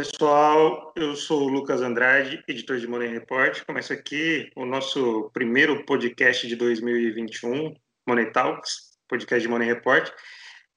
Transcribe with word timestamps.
pessoal, 0.00 0.94
eu 0.96 1.14
sou 1.14 1.42
o 1.42 1.48
Lucas 1.48 1.82
Andrade, 1.82 2.42
editor 2.48 2.78
de 2.78 2.86
Money 2.86 3.08
Report. 3.08 3.62
Começa 3.66 3.92
aqui 3.92 4.50
o 4.56 4.64
nosso 4.64 5.30
primeiro 5.34 5.84
podcast 5.84 6.48
de 6.48 6.56
2021, 6.56 7.74
Money 8.08 8.32
Talks, 8.32 8.96
podcast 9.06 9.42
de 9.42 9.48
Money 9.52 9.68
Report. 9.68 10.10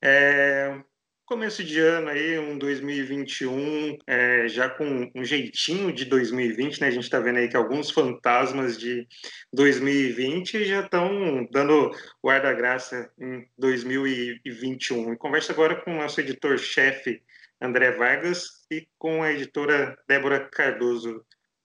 É, 0.04 0.78
começo 1.25 1.64
de 1.64 1.79
ano 1.79 2.09
aí, 2.09 2.38
um 2.38 2.57
2021, 2.57 3.97
é, 4.05 4.50
já 4.50 4.70
com 4.70 5.09
um 5.15 5.24
jeitinho 5.24 5.93
de 5.93 6.04
2020, 6.04 6.82
né? 6.82 6.87
A 6.87 6.92
gente 6.92 7.05
está 7.05 7.21
vendo 7.21 7.37
aí 7.37 7.47
que 7.47 7.55
alguns 7.55 7.92
fantasmas 7.92 8.78
de 8.78 9.07
2020 9.54 10.65
já 10.65 10.82
estão 10.82 11.47
dando 11.50 11.92
o 12.21 12.29
ar 12.29 12.42
da 12.42 12.51
graça 12.51 13.10
em 13.18 13.47
2021. 13.57 15.15
conversa 15.15 15.54
agora 15.54 15.78
com 15.78 15.93
o 15.93 15.97
nosso 16.01 16.19
editor-chefe, 16.19 17.21
André 17.63 17.91
Vargas, 17.91 18.49
e 18.69 18.85
com 18.99 19.23
a 19.23 19.31
editora 19.31 19.97
Débora 20.05 20.49
Cardoso. 20.51 21.23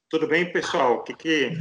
Tudo 0.08 0.28
bem, 0.28 0.50
pessoal? 0.52 0.94
O 0.94 1.02
que, 1.02 1.12
que 1.12 1.52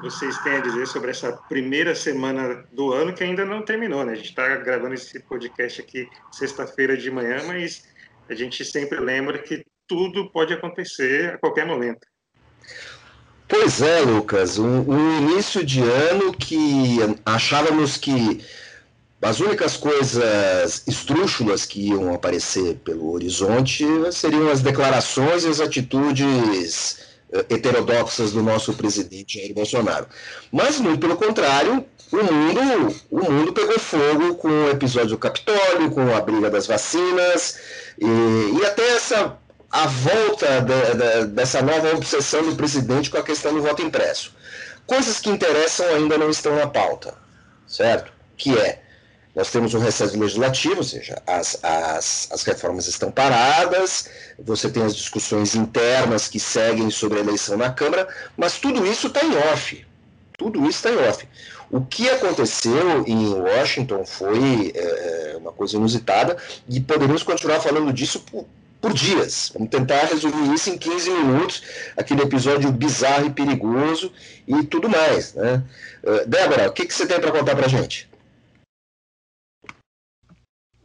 vocês 0.00 0.36
têm 0.38 0.54
a 0.54 0.60
dizer 0.60 0.86
sobre 0.86 1.10
essa 1.10 1.32
primeira 1.48 1.94
semana 1.94 2.64
do 2.72 2.92
ano 2.92 3.12
que 3.12 3.22
ainda 3.22 3.44
não 3.44 3.62
terminou, 3.62 4.02
né? 4.02 4.12
A 4.12 4.16
gente 4.16 4.30
está 4.30 4.56
gravando 4.56 4.94
esse 4.94 5.20
podcast 5.20 5.82
aqui 5.82 6.08
sexta-feira 6.32 6.96
de 6.96 7.10
manhã, 7.10 7.44
mas 7.46 7.84
a 8.30 8.34
gente 8.34 8.64
sempre 8.64 8.98
lembra 8.98 9.38
que 9.38 9.62
tudo 9.86 10.30
pode 10.30 10.54
acontecer 10.54 11.34
a 11.34 11.38
qualquer 11.38 11.66
momento. 11.66 12.06
Pois 13.46 13.82
é, 13.82 14.00
Lucas, 14.00 14.58
um, 14.58 14.90
um 14.90 15.18
início 15.18 15.62
de 15.62 15.82
ano 15.82 16.32
que 16.32 16.96
achávamos 17.26 17.98
que 17.98 18.42
as 19.22 19.38
únicas 19.38 19.76
coisas 19.76 20.82
estrúxulas 20.84 21.64
que 21.64 21.88
iam 21.88 22.12
aparecer 22.12 22.74
pelo 22.84 23.12
horizonte 23.12 23.86
seriam 24.10 24.50
as 24.50 24.60
declarações 24.60 25.44
e 25.44 25.48
as 25.48 25.60
atitudes 25.60 26.98
eh, 27.32 27.46
heterodoxas 27.48 28.32
do 28.32 28.42
nosso 28.42 28.74
presidente 28.74 29.38
Jair 29.38 29.54
Bolsonaro. 29.54 30.08
Mas, 30.50 30.80
muito 30.80 30.98
pelo 30.98 31.16
contrário, 31.16 31.84
o 32.10 32.16
mundo, 32.16 32.96
o 33.12 33.30
mundo 33.30 33.52
pegou 33.52 33.78
fogo 33.78 34.34
com 34.34 34.48
o 34.48 34.70
episódio 34.70 35.10
do 35.10 35.18
Capitólio, 35.18 35.92
com 35.92 36.14
a 36.14 36.20
briga 36.20 36.50
das 36.50 36.66
vacinas, 36.66 37.58
e, 37.98 38.58
e 38.58 38.66
até 38.66 38.96
essa 38.96 39.38
a 39.70 39.86
volta 39.86 40.60
da, 40.60 40.94
da, 40.94 41.24
dessa 41.26 41.62
nova 41.62 41.94
obsessão 41.94 42.42
do 42.42 42.56
presidente 42.56 43.08
com 43.08 43.16
a 43.16 43.22
questão 43.22 43.54
do 43.54 43.62
voto 43.62 43.82
impresso. 43.82 44.34
Coisas 44.84 45.20
que 45.20 45.30
interessam 45.30 45.86
ainda 45.94 46.18
não 46.18 46.28
estão 46.28 46.54
na 46.56 46.66
pauta, 46.66 47.14
certo? 47.66 48.12
Que 48.36 48.58
é 48.58 48.82
nós 49.34 49.50
temos 49.50 49.72
um 49.72 49.78
recesso 49.78 50.18
legislativo, 50.18 50.78
ou 50.78 50.84
seja, 50.84 51.20
as, 51.26 51.58
as, 51.62 52.28
as 52.30 52.42
reformas 52.42 52.86
estão 52.86 53.10
paradas, 53.10 54.08
você 54.38 54.68
tem 54.68 54.82
as 54.82 54.94
discussões 54.94 55.54
internas 55.54 56.28
que 56.28 56.38
seguem 56.38 56.90
sobre 56.90 57.18
a 57.18 57.22
eleição 57.22 57.56
na 57.56 57.70
Câmara, 57.70 58.06
mas 58.36 58.58
tudo 58.58 58.86
isso 58.86 59.06
está 59.06 59.24
em 59.24 59.34
off. 59.52 59.86
Tudo 60.36 60.60
isso 60.68 60.86
está 60.86 60.90
em 60.90 61.08
off. 61.08 61.26
O 61.70 61.80
que 61.80 62.10
aconteceu 62.10 63.04
em 63.06 63.32
Washington 63.32 64.04
foi 64.04 64.72
é, 64.74 65.36
uma 65.38 65.52
coisa 65.52 65.76
inusitada 65.76 66.36
e 66.68 66.80
poderíamos 66.80 67.22
continuar 67.22 67.60
falando 67.60 67.90
disso 67.90 68.20
por, 68.20 68.44
por 68.82 68.92
dias. 68.92 69.50
Vamos 69.54 69.70
tentar 69.70 70.04
resumir 70.04 70.52
isso 70.52 70.68
em 70.68 70.76
15 70.76 71.10
minutos, 71.10 71.62
aquele 71.96 72.20
episódio 72.20 72.70
bizarro 72.70 73.26
e 73.26 73.30
perigoso 73.30 74.12
e 74.46 74.62
tudo 74.64 74.90
mais. 74.90 75.32
Né? 75.32 75.62
Uh, 76.04 76.28
Débora, 76.28 76.68
o 76.68 76.72
que, 76.72 76.84
que 76.84 76.92
você 76.92 77.06
tem 77.06 77.18
para 77.18 77.32
contar 77.32 77.56
para 77.56 77.68
gente? 77.68 78.11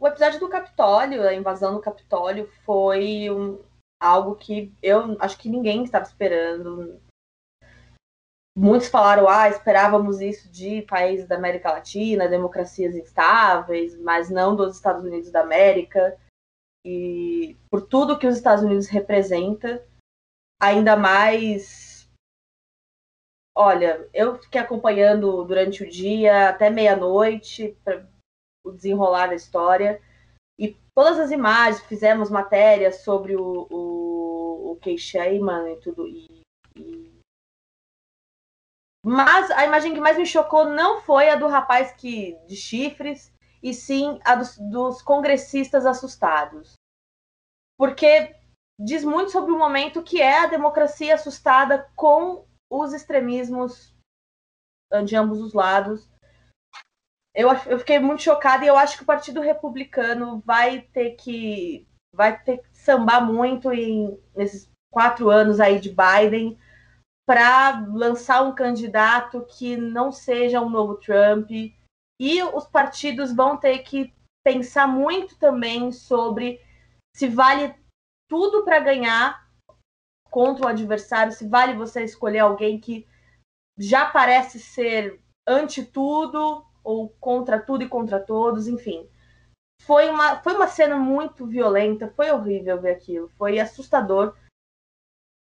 O 0.00 0.06
episódio 0.06 0.38
do 0.38 0.48
Capitólio, 0.48 1.22
a 1.26 1.34
invasão 1.34 1.74
do 1.74 1.80
Capitólio, 1.80 2.46
foi 2.64 3.28
um, 3.30 3.60
algo 4.00 4.36
que 4.36 4.72
eu 4.80 5.16
acho 5.20 5.36
que 5.36 5.48
ninguém 5.48 5.82
estava 5.82 6.04
esperando. 6.04 7.00
Muitos 8.56 8.88
falaram, 8.88 9.28
ah, 9.28 9.48
esperávamos 9.48 10.20
isso 10.20 10.48
de 10.50 10.82
países 10.82 11.26
da 11.26 11.36
América 11.36 11.72
Latina, 11.72 12.28
democracias 12.28 12.94
instáveis, 12.94 13.96
mas 13.98 14.30
não 14.30 14.54
dos 14.54 14.76
Estados 14.76 15.04
Unidos 15.04 15.30
da 15.32 15.40
América. 15.40 16.16
E 16.84 17.56
por 17.70 17.86
tudo 17.86 18.18
que 18.18 18.26
os 18.26 18.36
Estados 18.36 18.62
Unidos 18.62 18.86
representa, 18.86 19.84
ainda 20.60 20.96
mais. 20.96 22.08
Olha, 23.56 24.08
eu 24.14 24.38
fiquei 24.38 24.60
acompanhando 24.60 25.44
durante 25.44 25.82
o 25.82 25.90
dia 25.90 26.50
até 26.50 26.70
meia-noite 26.70 27.76
o 28.68 28.72
desenrolar 28.72 29.28
da 29.28 29.34
história. 29.34 30.00
E 30.58 30.76
todas 30.94 31.18
as 31.18 31.30
imagens, 31.30 31.82
fizemos 31.84 32.30
matérias 32.30 33.02
sobre 33.02 33.36
o, 33.36 33.66
o, 33.70 34.72
o 34.72 34.76
Kay 34.82 34.98
Shayman 34.98 35.72
e 35.72 35.76
tudo. 35.80 36.06
E, 36.06 36.42
e... 36.76 37.18
Mas 39.04 39.50
a 39.50 39.64
imagem 39.64 39.94
que 39.94 40.00
mais 40.00 40.18
me 40.18 40.26
chocou 40.26 40.64
não 40.64 41.00
foi 41.00 41.28
a 41.28 41.36
do 41.36 41.46
rapaz 41.46 41.92
que 41.92 42.36
de 42.46 42.56
chifres, 42.56 43.32
e 43.62 43.74
sim 43.74 44.20
a 44.24 44.34
dos, 44.34 44.56
dos 44.58 45.02
congressistas 45.02 45.86
assustados. 45.86 46.74
Porque 47.76 48.34
diz 48.78 49.04
muito 49.04 49.30
sobre 49.30 49.52
o 49.52 49.58
momento 49.58 50.02
que 50.02 50.20
é 50.20 50.40
a 50.40 50.46
democracia 50.46 51.14
assustada 51.14 51.90
com 51.96 52.46
os 52.70 52.92
extremismos 52.92 53.94
de 55.04 55.16
ambos 55.16 55.40
os 55.40 55.52
lados 55.52 56.07
eu, 57.38 57.50
eu 57.66 57.78
fiquei 57.78 58.00
muito 58.00 58.20
chocada 58.20 58.64
e 58.64 58.68
eu 58.68 58.76
acho 58.76 58.96
que 58.96 59.04
o 59.04 59.06
Partido 59.06 59.40
Republicano 59.40 60.42
vai 60.44 60.80
ter 60.80 61.12
que 61.12 61.86
vai 62.12 62.36
ter 62.42 62.58
que 62.58 62.76
sambar 62.76 63.24
muito 63.24 63.72
em, 63.72 64.20
nesses 64.34 64.68
quatro 64.92 65.30
anos 65.30 65.60
aí 65.60 65.78
de 65.78 65.88
Biden 65.88 66.58
para 67.24 67.86
lançar 67.92 68.42
um 68.42 68.52
candidato 68.52 69.46
que 69.46 69.76
não 69.76 70.10
seja 70.10 70.60
um 70.60 70.68
novo 70.68 70.96
Trump. 70.96 71.48
E 72.20 72.42
os 72.42 72.66
partidos 72.66 73.32
vão 73.32 73.56
ter 73.56 73.84
que 73.84 74.12
pensar 74.44 74.88
muito 74.88 75.38
também 75.38 75.92
sobre 75.92 76.60
se 77.14 77.28
vale 77.28 77.72
tudo 78.28 78.64
para 78.64 78.80
ganhar 78.80 79.46
contra 80.28 80.66
o 80.66 80.68
adversário, 80.68 81.32
se 81.32 81.46
vale 81.46 81.74
você 81.74 82.02
escolher 82.02 82.40
alguém 82.40 82.80
que 82.80 83.06
já 83.78 84.06
parece 84.06 84.58
ser 84.58 85.20
anti 85.46 85.84
tudo 85.84 86.66
ou 86.88 87.10
contra 87.20 87.60
tudo 87.60 87.84
e 87.84 87.88
contra 87.88 88.18
todos, 88.18 88.66
enfim. 88.66 89.06
Foi 89.82 90.08
uma, 90.08 90.42
foi 90.42 90.54
uma 90.54 90.66
cena 90.66 90.96
muito 90.96 91.46
violenta, 91.46 92.10
foi 92.16 92.30
horrível 92.30 92.80
ver 92.80 92.92
aquilo, 92.92 93.28
foi 93.36 93.60
assustador. 93.60 94.34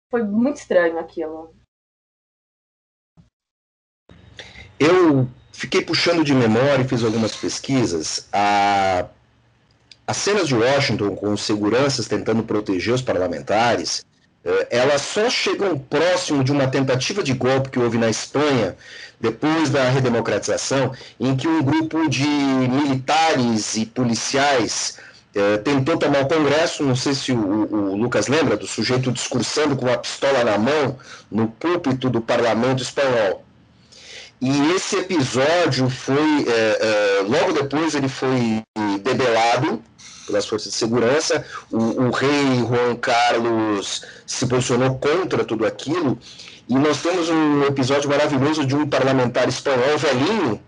Foi 0.08 0.22
muito 0.22 0.58
estranho 0.58 1.00
aquilo. 1.00 1.52
Eu 4.78 5.28
fiquei 5.52 5.84
puxando 5.84 6.22
de 6.22 6.32
memória 6.32 6.82
e 6.82 6.88
fiz 6.88 7.02
algumas 7.02 7.34
pesquisas. 7.34 8.28
A, 8.32 9.08
as 10.06 10.16
cenas 10.18 10.46
de 10.46 10.54
Washington 10.54 11.16
com 11.16 11.36
seguranças 11.36 12.06
tentando 12.06 12.44
proteger 12.44 12.94
os 12.94 13.02
parlamentares, 13.02 14.06
elas 14.70 15.02
só 15.02 15.30
chegam 15.30 15.78
próximo 15.78 16.42
de 16.42 16.50
uma 16.50 16.66
tentativa 16.66 17.22
de 17.22 17.32
golpe 17.32 17.70
que 17.70 17.78
houve 17.78 17.96
na 17.96 18.10
Espanha 18.10 18.76
depois 19.20 19.70
da 19.70 19.88
redemocratização, 19.88 20.92
em 21.20 21.36
que 21.36 21.46
um 21.46 21.62
grupo 21.62 22.08
de 22.08 22.26
militares 22.26 23.76
e 23.76 23.86
policiais 23.86 24.98
eh, 25.32 25.58
tentou 25.58 25.96
tomar 25.96 26.22
o 26.22 26.28
Congresso, 26.28 26.82
não 26.82 26.96
sei 26.96 27.14
se 27.14 27.30
o, 27.30 27.38
o, 27.38 27.96
Lucas 27.96 28.26
lembra, 28.26 28.56
do 28.56 28.66
sujeito 28.66 29.12
discursando 29.12 29.76
com 29.76 29.86
uma 29.86 29.96
pistola 29.96 30.42
na 30.42 30.58
mão 30.58 30.98
no 31.30 31.46
púlpito 31.46 32.10
do 32.10 32.20
parlamento 32.20 32.82
espanhol. 32.82 33.44
E 34.40 34.72
esse 34.72 34.96
episódio 34.96 35.88
foi, 35.88 36.44
eh, 36.48 37.24
logo 37.28 37.52
depois 37.52 37.94
ele 37.94 38.08
foi 38.08 38.60
debelado 39.02 39.80
pelas 40.26 40.46
forças 40.46 40.72
de 40.72 40.78
segurança, 40.78 41.44
o, 41.70 41.78
o 41.78 42.10
rei 42.10 42.58
Juan 42.58 42.96
Carlos 42.96 44.02
se 44.26 44.46
posicionou 44.46 44.96
contra 44.98 45.44
tudo 45.44 45.66
aquilo, 45.66 46.18
e 46.68 46.74
nós 46.74 47.02
temos 47.02 47.28
um 47.28 47.64
episódio 47.64 48.08
maravilhoso 48.08 48.64
de 48.64 48.74
um 48.74 48.88
parlamentar 48.88 49.48
espanhol 49.48 49.98
velhinho, 49.98 50.60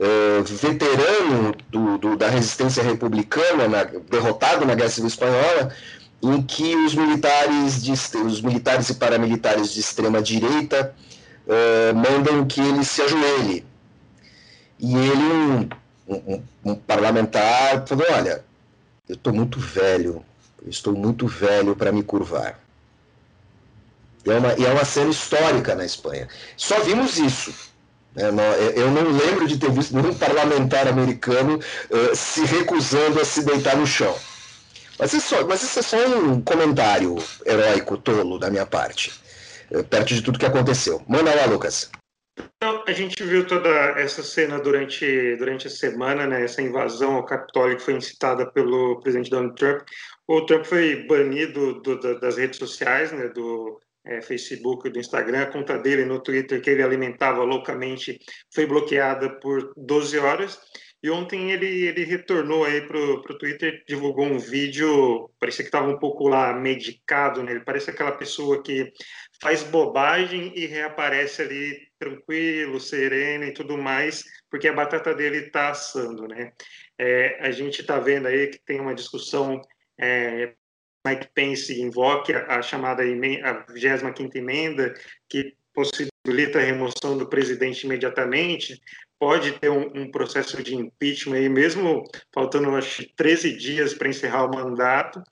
uh, 0.00 0.44
veterano 0.44 1.54
do, 1.68 1.98
do, 1.98 2.16
da 2.16 2.28
resistência 2.28 2.82
republicana, 2.82 3.68
na, 3.68 3.84
derrotado 3.84 4.64
na 4.64 4.74
Guerra 4.74 4.90
Civil 4.90 5.08
Espanhola, 5.08 5.74
em 6.22 6.42
que 6.42 6.76
os 6.76 6.94
militares, 6.94 7.82
de, 7.82 7.92
os 7.92 8.40
militares 8.42 8.90
e 8.90 8.94
paramilitares 8.94 9.72
de 9.72 9.80
extrema 9.80 10.20
direita 10.20 10.94
uh, 11.46 11.94
mandam 11.96 12.46
que 12.46 12.60
ele 12.60 12.84
se 12.84 13.00
ajoelhe. 13.02 13.64
E 14.78 14.94
ele, 14.94 15.22
um, 15.22 15.68
um, 16.08 16.42
um 16.64 16.74
parlamentar, 16.74 17.86
falou: 17.86 18.06
Olha, 18.10 18.44
eu 19.10 19.14
estou 19.14 19.32
muito 19.32 19.58
velho, 19.58 20.24
estou 20.68 20.94
muito 20.94 21.26
velho 21.26 21.74
para 21.74 21.90
me 21.90 22.00
curvar. 22.00 22.60
E 24.24 24.30
é, 24.30 24.38
uma, 24.38 24.54
e 24.54 24.64
é 24.64 24.70
uma 24.70 24.84
cena 24.84 25.10
histórica 25.10 25.74
na 25.74 25.84
Espanha. 25.84 26.28
Só 26.56 26.78
vimos 26.80 27.18
isso. 27.18 27.52
Né? 28.14 28.28
Eu 28.76 28.90
não 28.90 29.10
lembro 29.10 29.48
de 29.48 29.58
ter 29.58 29.70
visto 29.72 29.96
nenhum 29.96 30.14
parlamentar 30.14 30.86
americano 30.86 31.58
uh, 31.58 32.14
se 32.14 32.44
recusando 32.44 33.20
a 33.20 33.24
se 33.24 33.42
deitar 33.42 33.76
no 33.76 33.86
chão. 33.86 34.14
Mas 34.96 35.12
isso, 35.12 35.34
mas 35.48 35.62
isso 35.62 35.78
é 35.80 35.82
só 35.82 35.96
um 36.06 36.40
comentário 36.40 37.16
heróico 37.44 37.96
tolo 37.96 38.38
da 38.38 38.50
minha 38.50 38.66
parte, 38.66 39.10
eh, 39.70 39.82
perto 39.82 40.14
de 40.14 40.20
tudo 40.20 40.38
que 40.38 40.44
aconteceu. 40.44 41.02
Manda 41.08 41.34
lá, 41.34 41.46
Lucas. 41.46 41.90
Então, 42.38 42.84
a 42.86 42.92
gente 42.92 43.22
viu 43.24 43.46
toda 43.46 43.68
essa 43.98 44.22
cena 44.22 44.58
durante, 44.58 45.36
durante 45.36 45.66
a 45.66 45.70
semana, 45.70 46.26
né, 46.26 46.44
essa 46.44 46.62
invasão 46.62 47.16
ao 47.16 47.24
Capitólio 47.24 47.76
que 47.76 47.82
foi 47.82 47.94
incitada 47.94 48.50
pelo 48.50 49.00
presidente 49.00 49.30
Donald 49.30 49.54
Trump. 49.54 49.82
O 50.26 50.44
Trump 50.46 50.64
foi 50.64 51.06
banido 51.06 51.80
do, 51.80 51.96
do, 51.96 52.20
das 52.20 52.36
redes 52.36 52.58
sociais, 52.58 53.12
né, 53.12 53.28
do 53.28 53.80
é, 54.04 54.20
Facebook 54.20 54.88
do 54.88 54.98
Instagram. 54.98 55.42
A 55.42 55.46
conta 55.46 55.78
dele 55.78 56.04
no 56.04 56.20
Twitter, 56.20 56.60
que 56.60 56.70
ele 56.70 56.82
alimentava 56.82 57.42
loucamente, 57.42 58.18
foi 58.54 58.66
bloqueada 58.66 59.38
por 59.40 59.72
12 59.76 60.18
horas. 60.18 60.58
E 61.02 61.08
ontem 61.08 61.50
ele, 61.50 61.66
ele 61.66 62.04
retornou 62.04 62.64
aí 62.64 62.82
para 62.82 62.98
o 62.98 63.38
Twitter, 63.38 63.82
divulgou 63.88 64.26
um 64.26 64.38
vídeo, 64.38 65.30
parecia 65.38 65.64
que 65.64 65.68
estava 65.68 65.88
um 65.88 65.98
pouco 65.98 66.28
lá 66.28 66.52
medicado, 66.52 67.42
né? 67.42 67.52
Ele 67.52 67.64
parece 67.64 67.90
aquela 67.90 68.12
pessoa 68.12 68.62
que 68.62 68.92
faz 69.40 69.62
bobagem 69.62 70.52
e 70.54 70.66
reaparece 70.66 71.40
ali 71.40 71.88
tranquilo, 71.98 72.78
sereno 72.78 73.44
e 73.44 73.54
tudo 73.54 73.78
mais, 73.78 74.24
porque 74.50 74.68
a 74.68 74.74
batata 74.74 75.14
dele 75.14 75.46
está 75.46 75.70
assando, 75.70 76.28
né? 76.28 76.52
É, 76.98 77.38
a 77.40 77.50
gente 77.50 77.80
está 77.80 77.98
vendo 77.98 78.28
aí 78.28 78.48
que 78.48 78.58
tem 78.58 78.78
uma 78.78 78.94
discussão, 78.94 79.58
é, 79.98 80.52
Mike 81.06 81.28
Pence 81.32 81.80
invoque 81.80 82.34
a, 82.34 82.60
chamada 82.60 83.02
a 83.02 83.06
25ª 83.06 84.36
emenda, 84.36 84.92
que 85.26 85.54
possibilita 85.72 86.58
a 86.58 86.62
remoção 86.62 87.16
do 87.16 87.26
presidente 87.26 87.86
imediatamente, 87.86 88.78
pode 89.20 89.52
ter 89.52 89.70
um, 89.70 89.90
um, 89.94 90.10
processo 90.10 90.62
de 90.62 90.74
impeachment 90.74 91.36
aí, 91.36 91.48
mesmo 91.48 92.02
faltando 92.32 92.74
acho, 92.74 93.06
13 93.14 93.52
dias 93.56 93.92
para 93.92 94.08
encerrar 94.08 94.46
o 94.46 94.54
mandato, 94.54 95.22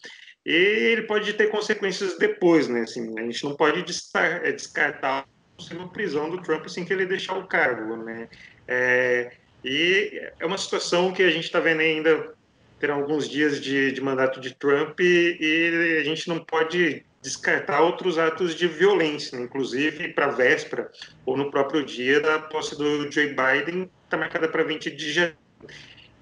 e 0.44 0.52
ele 0.52 1.02
pode 1.02 1.32
ter 1.32 1.50
consequências 1.50 2.18
depois, 2.18 2.68
né? 2.68 2.82
Assim, 2.82 3.18
a 3.18 3.22
gente 3.22 3.42
não 3.44 3.56
pode 3.56 3.80
é, 4.14 4.52
descartar 4.52 5.26
uma 5.72 5.88
prisão 5.88 6.30
do 6.30 6.40
Trump 6.42 6.66
assim 6.66 6.84
que 6.84 6.92
ele 6.92 7.06
deixar 7.06 7.36
o 7.36 7.46
cargo, 7.46 7.96
né? 7.96 8.28
É, 8.66 9.32
e 9.64 10.22
é 10.38 10.46
uma 10.46 10.58
situação 10.58 11.12
que 11.12 11.22
a 11.22 11.30
gente 11.30 11.44
está 11.44 11.58
vendo 11.58 11.80
ainda 11.80 12.34
ter 12.78 12.90
alguns 12.90 13.28
dias 13.28 13.60
de, 13.60 13.90
de 13.90 14.00
mandato 14.00 14.38
de 14.40 14.54
Trump 14.54 15.00
e, 15.00 15.36
e, 15.40 15.98
a 15.98 16.04
gente 16.04 16.28
não 16.28 16.38
pode 16.38 17.04
descartar 17.28 17.82
outros 17.82 18.18
atos 18.18 18.54
de 18.54 18.66
violência, 18.66 19.38
né? 19.38 19.44
inclusive 19.44 20.08
para 20.08 20.26
a 20.26 20.30
véspera 20.30 20.90
ou 21.26 21.36
no 21.36 21.50
próprio 21.50 21.84
dia 21.84 22.20
da 22.20 22.38
posse 22.38 22.76
do 22.76 23.10
Joe 23.10 23.28
Biden, 23.28 23.90
está 24.04 24.16
marcada 24.16 24.48
para 24.48 24.64
20 24.64 24.90
de 24.90 25.12
janeiro. 25.12 25.36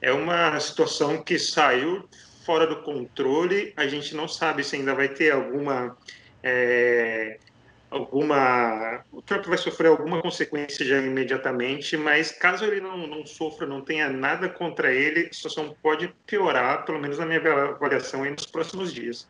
É 0.01 0.13
uma 0.13 0.59
situação 0.59 1.23
que 1.23 1.39
saiu 1.39 2.09
fora 2.45 2.67
do 2.67 2.83
controle, 2.83 3.73
a 3.77 3.87
gente 3.87 4.15
não 4.15 4.29
sabe 4.29 4.63
se 4.63 4.77
ainda 4.77 4.95
vai 4.95 5.09
ter 5.09 5.33
alguma. 5.33 5.97
É, 6.43 7.39
alguma 7.89 9.05
o 9.11 9.23
Trump 9.23 9.47
vai 9.47 9.59
sofrer 9.59 9.89
alguma 9.89 10.21
consequência 10.21 10.85
já 10.85 10.99
imediatamente, 10.99 11.97
mas 11.97 12.31
caso 12.33 12.65
ele 12.65 12.81
não, 12.81 13.07
não 13.07 13.25
sofra, 13.25 13.67
não 13.67 13.81
tenha 13.81 14.11
nada 14.11 14.49
contra 14.49 14.93
ele, 14.93 15.29
a 15.31 15.33
situação 15.33 15.75
pode 15.83 16.13
piorar, 16.27 16.85
pelo 16.85 17.01
menos 17.01 17.19
na 17.19 17.27
minha 17.27 17.41
avaliação, 17.41 18.25
nos 18.25 18.47
próximos 18.47 18.93
dias. 18.93 19.27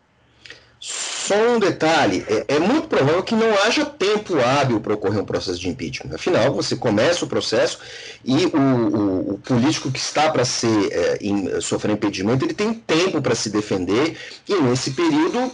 Só 1.27 1.35
um 1.35 1.59
detalhe: 1.59 2.25
é, 2.29 2.55
é, 2.55 2.59
muito 2.61 2.87
provável 2.87 3.21
que 3.21 3.35
não 3.35 3.53
haja 3.65 3.85
tempo 3.85 4.39
hábil 4.39 4.81
para 4.81 4.95
ocorrer 4.95 5.21
um 5.21 5.25
processo 5.25 5.59
de 5.59 5.69
impeachment. 5.69 6.15
Afinal, 6.15 6.55
você 6.55 6.77
começa 6.77 7.25
o 7.25 7.29
processo 7.29 7.81
e 8.25 8.47
o, 8.47 8.57
o, 8.57 9.35
o 9.35 9.39
político 9.39 9.91
que 9.91 9.99
está 9.99 10.31
para 10.31 10.45
ser 10.45 10.93
é, 10.93 11.19
em, 11.21 11.61
sofrer 11.61 11.93
impedimento 11.93 12.45
ele 12.45 12.55
tem 12.55 12.73
tempo 12.73 13.21
para 13.21 13.35
se 13.35 13.51
defender 13.51 14.17
e 14.49 14.55
nesse 14.55 14.93
período 14.93 15.51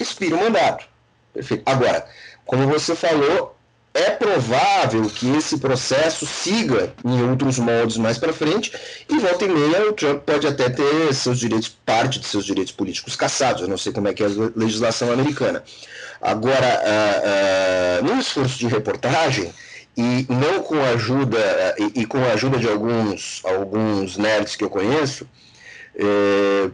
expira 0.00 0.34
o 0.34 0.40
mandato. 0.40 0.86
Perfeito. 1.32 1.62
Agora, 1.66 2.04
como 2.44 2.66
você 2.66 2.96
falou, 2.96 3.56
é 3.94 4.10
provável 4.10 5.08
que 5.10 5.28
esse 5.36 5.58
processo 5.58 6.26
siga 6.26 6.92
em 7.04 7.28
outros 7.28 7.58
moldes 7.58 7.98
mais 7.98 8.16
para 8.16 8.32
frente 8.32 8.72
e 9.08 9.18
volta 9.18 9.44
e 9.44 9.48
meia 9.48 9.90
o 9.90 9.92
Trump 9.92 10.22
pode 10.22 10.46
até 10.46 10.70
ter 10.70 11.12
seus 11.14 11.38
direitos, 11.38 11.68
parte 11.68 12.18
de 12.18 12.26
seus 12.26 12.44
direitos 12.44 12.72
políticos 12.72 13.14
cassados. 13.14 13.62
Eu 13.62 13.68
não 13.68 13.76
sei 13.76 13.92
como 13.92 14.08
é 14.08 14.14
que 14.14 14.22
é 14.22 14.26
a 14.26 14.30
legislação 14.56 15.12
americana. 15.12 15.62
Agora, 16.20 16.80
uh, 16.80 18.02
uh, 18.02 18.04
num 18.06 18.18
esforço 18.18 18.58
de 18.58 18.66
reportagem 18.66 19.52
e 19.94 20.26
não 20.28 20.62
com 20.62 20.80
a 20.80 20.90
ajuda 20.90 21.38
uh, 21.78 21.92
e, 21.94 22.00
e, 22.00 22.06
com 22.06 22.18
a 22.18 22.32
ajuda 22.32 22.58
de 22.58 22.68
alguns 22.68 23.42
alguns 23.44 24.16
nerds 24.16 24.56
que 24.56 24.64
eu 24.64 24.70
conheço, 24.70 25.28
eh, 25.94 26.70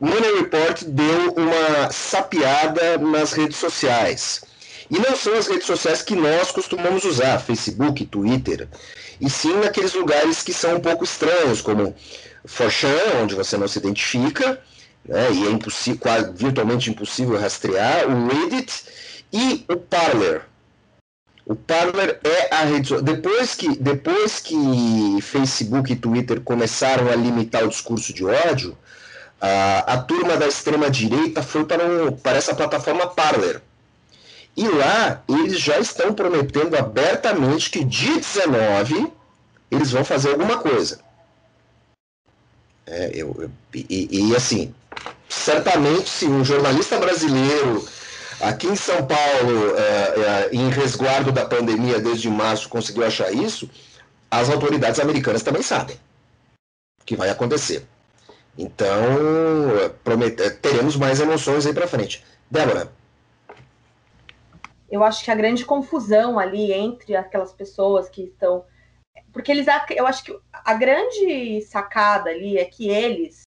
Money 0.00 0.38
Report 0.38 0.82
deu 0.84 1.34
uma 1.36 1.92
sapiada 1.92 2.98
nas 2.98 3.32
redes 3.32 3.58
sociais 3.58 4.42
e 4.90 4.98
não 4.98 5.14
são 5.14 5.34
as 5.34 5.46
redes 5.46 5.66
sociais 5.66 6.02
que 6.02 6.14
nós 6.14 6.50
costumamos 6.50 7.04
usar, 7.04 7.38
Facebook, 7.38 8.06
Twitter, 8.06 8.68
e 9.20 9.28
sim 9.28 9.54
naqueles 9.56 9.92
lugares 9.94 10.42
que 10.42 10.52
são 10.52 10.76
um 10.76 10.80
pouco 10.80 11.04
estranhos, 11.04 11.60
como 11.60 11.94
Forchan, 12.44 13.20
onde 13.22 13.34
você 13.34 13.56
não 13.56 13.68
se 13.68 13.78
identifica, 13.78 14.60
né, 15.04 15.30
e 15.32 15.46
é 15.46 15.50
impossível, 15.50 16.00
quase, 16.00 16.32
virtualmente 16.32 16.90
impossível 16.90 17.38
rastrear, 17.38 18.08
o 18.08 18.28
Reddit 18.28 18.84
e 19.32 19.64
o 19.68 19.76
Parler. 19.76 20.42
O 21.44 21.54
Parler 21.54 22.20
é 22.22 22.54
a 22.54 22.64
rede 22.64 22.88
social. 22.88 23.02
Depois 23.02 23.54
que, 23.54 23.78
depois 23.78 24.38
que 24.38 24.54
Facebook 25.22 25.92
e 25.92 25.96
Twitter 25.96 26.40
começaram 26.42 27.10
a 27.10 27.16
limitar 27.16 27.64
o 27.64 27.68
discurso 27.68 28.12
de 28.12 28.24
ódio, 28.24 28.76
a, 29.40 29.94
a 29.94 29.98
turma 29.98 30.36
da 30.36 30.46
extrema-direita 30.46 31.42
foi 31.42 31.64
para, 31.64 31.84
um, 31.84 32.12
para 32.12 32.36
essa 32.36 32.54
plataforma 32.54 33.06
Parler 33.06 33.62
e 34.58 34.66
lá 34.66 35.22
eles 35.28 35.60
já 35.60 35.78
estão 35.78 36.12
prometendo 36.12 36.76
abertamente 36.76 37.70
que 37.70 37.84
dia 37.84 38.16
19 38.16 39.12
eles 39.70 39.92
vão 39.92 40.04
fazer 40.04 40.30
alguma 40.30 40.58
coisa. 40.58 40.98
É, 42.84 43.12
eu, 43.14 43.36
eu 43.38 43.50
e, 43.72 44.08
e, 44.10 44.34
assim, 44.34 44.74
certamente 45.28 46.10
se 46.10 46.26
um 46.26 46.44
jornalista 46.44 46.98
brasileiro 46.98 47.86
aqui 48.40 48.66
em 48.66 48.74
São 48.74 49.06
Paulo, 49.06 49.76
é, 49.76 49.82
é, 49.82 50.48
em 50.52 50.68
resguardo 50.70 51.30
da 51.30 51.46
pandemia 51.46 52.00
desde 52.00 52.28
março, 52.28 52.68
conseguiu 52.68 53.04
achar 53.04 53.32
isso, 53.32 53.70
as 54.28 54.50
autoridades 54.50 54.98
americanas 54.98 55.42
também 55.44 55.62
sabem 55.62 55.96
que 57.06 57.14
vai 57.14 57.30
acontecer. 57.30 57.86
Então, 58.58 58.90
é, 59.78 60.50
teremos 60.50 60.96
mais 60.96 61.20
emoções 61.20 61.64
aí 61.64 61.72
para 61.72 61.86
frente. 61.86 62.24
Débora, 62.50 62.90
eu 64.88 65.04
acho 65.04 65.24
que 65.24 65.30
a 65.30 65.34
grande 65.34 65.64
confusão 65.64 66.38
ali 66.38 66.72
entre 66.72 67.14
aquelas 67.14 67.52
pessoas 67.52 68.08
que 68.08 68.22
estão. 68.22 68.64
Porque 69.32 69.52
eles. 69.52 69.66
Eu 69.94 70.06
acho 70.06 70.24
que 70.24 70.38
a 70.52 70.74
grande 70.74 71.60
sacada 71.62 72.30
ali 72.30 72.58
é 72.58 72.64
que 72.64 72.88
eles, 72.88 73.42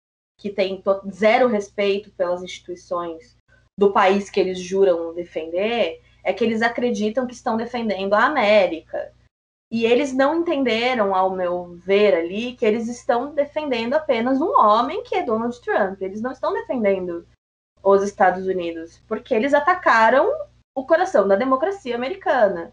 que 0.41 0.51
têm 0.51 0.83
zero 1.13 1.49
respeito 1.49 2.11
pelas 2.13 2.43
instituições 2.43 3.37
do 3.79 3.93
país 3.93 4.31
que 4.31 4.41
eles 4.41 4.59
juram 4.59 5.15
defender, 5.15 6.01
é 6.25 6.33
que 6.33 6.43
eles 6.43 6.63
acreditam 6.63 7.27
que 7.27 7.35
estão 7.35 7.57
defendendo 7.57 8.15
a 8.15 8.25
América. 8.25 9.13
E 9.71 9.85
eles 9.85 10.13
não 10.13 10.37
entenderam, 10.37 11.15
ao 11.15 11.31
meu 11.31 11.77
ver 11.85 12.15
ali, 12.15 12.55
que 12.55 12.65
eles 12.65 12.89
estão 12.89 13.35
defendendo 13.35 13.95
apenas 13.95 14.41
um 14.41 14.53
homem 14.59 15.03
que 15.03 15.17
é 15.17 15.25
Donald 15.25 15.61
Trump. 15.61 16.01
Eles 16.01 16.23
não 16.23 16.31
estão 16.31 16.53
defendendo 16.53 17.27
os 17.83 18.03
Estados 18.03 18.47
Unidos, 18.47 19.03
porque 19.07 19.35
eles 19.35 19.53
atacaram 19.53 20.33
o 20.77 20.87
coração 20.87 21.27
da 21.27 21.37
democracia 21.37 21.97
americana. 21.97 22.73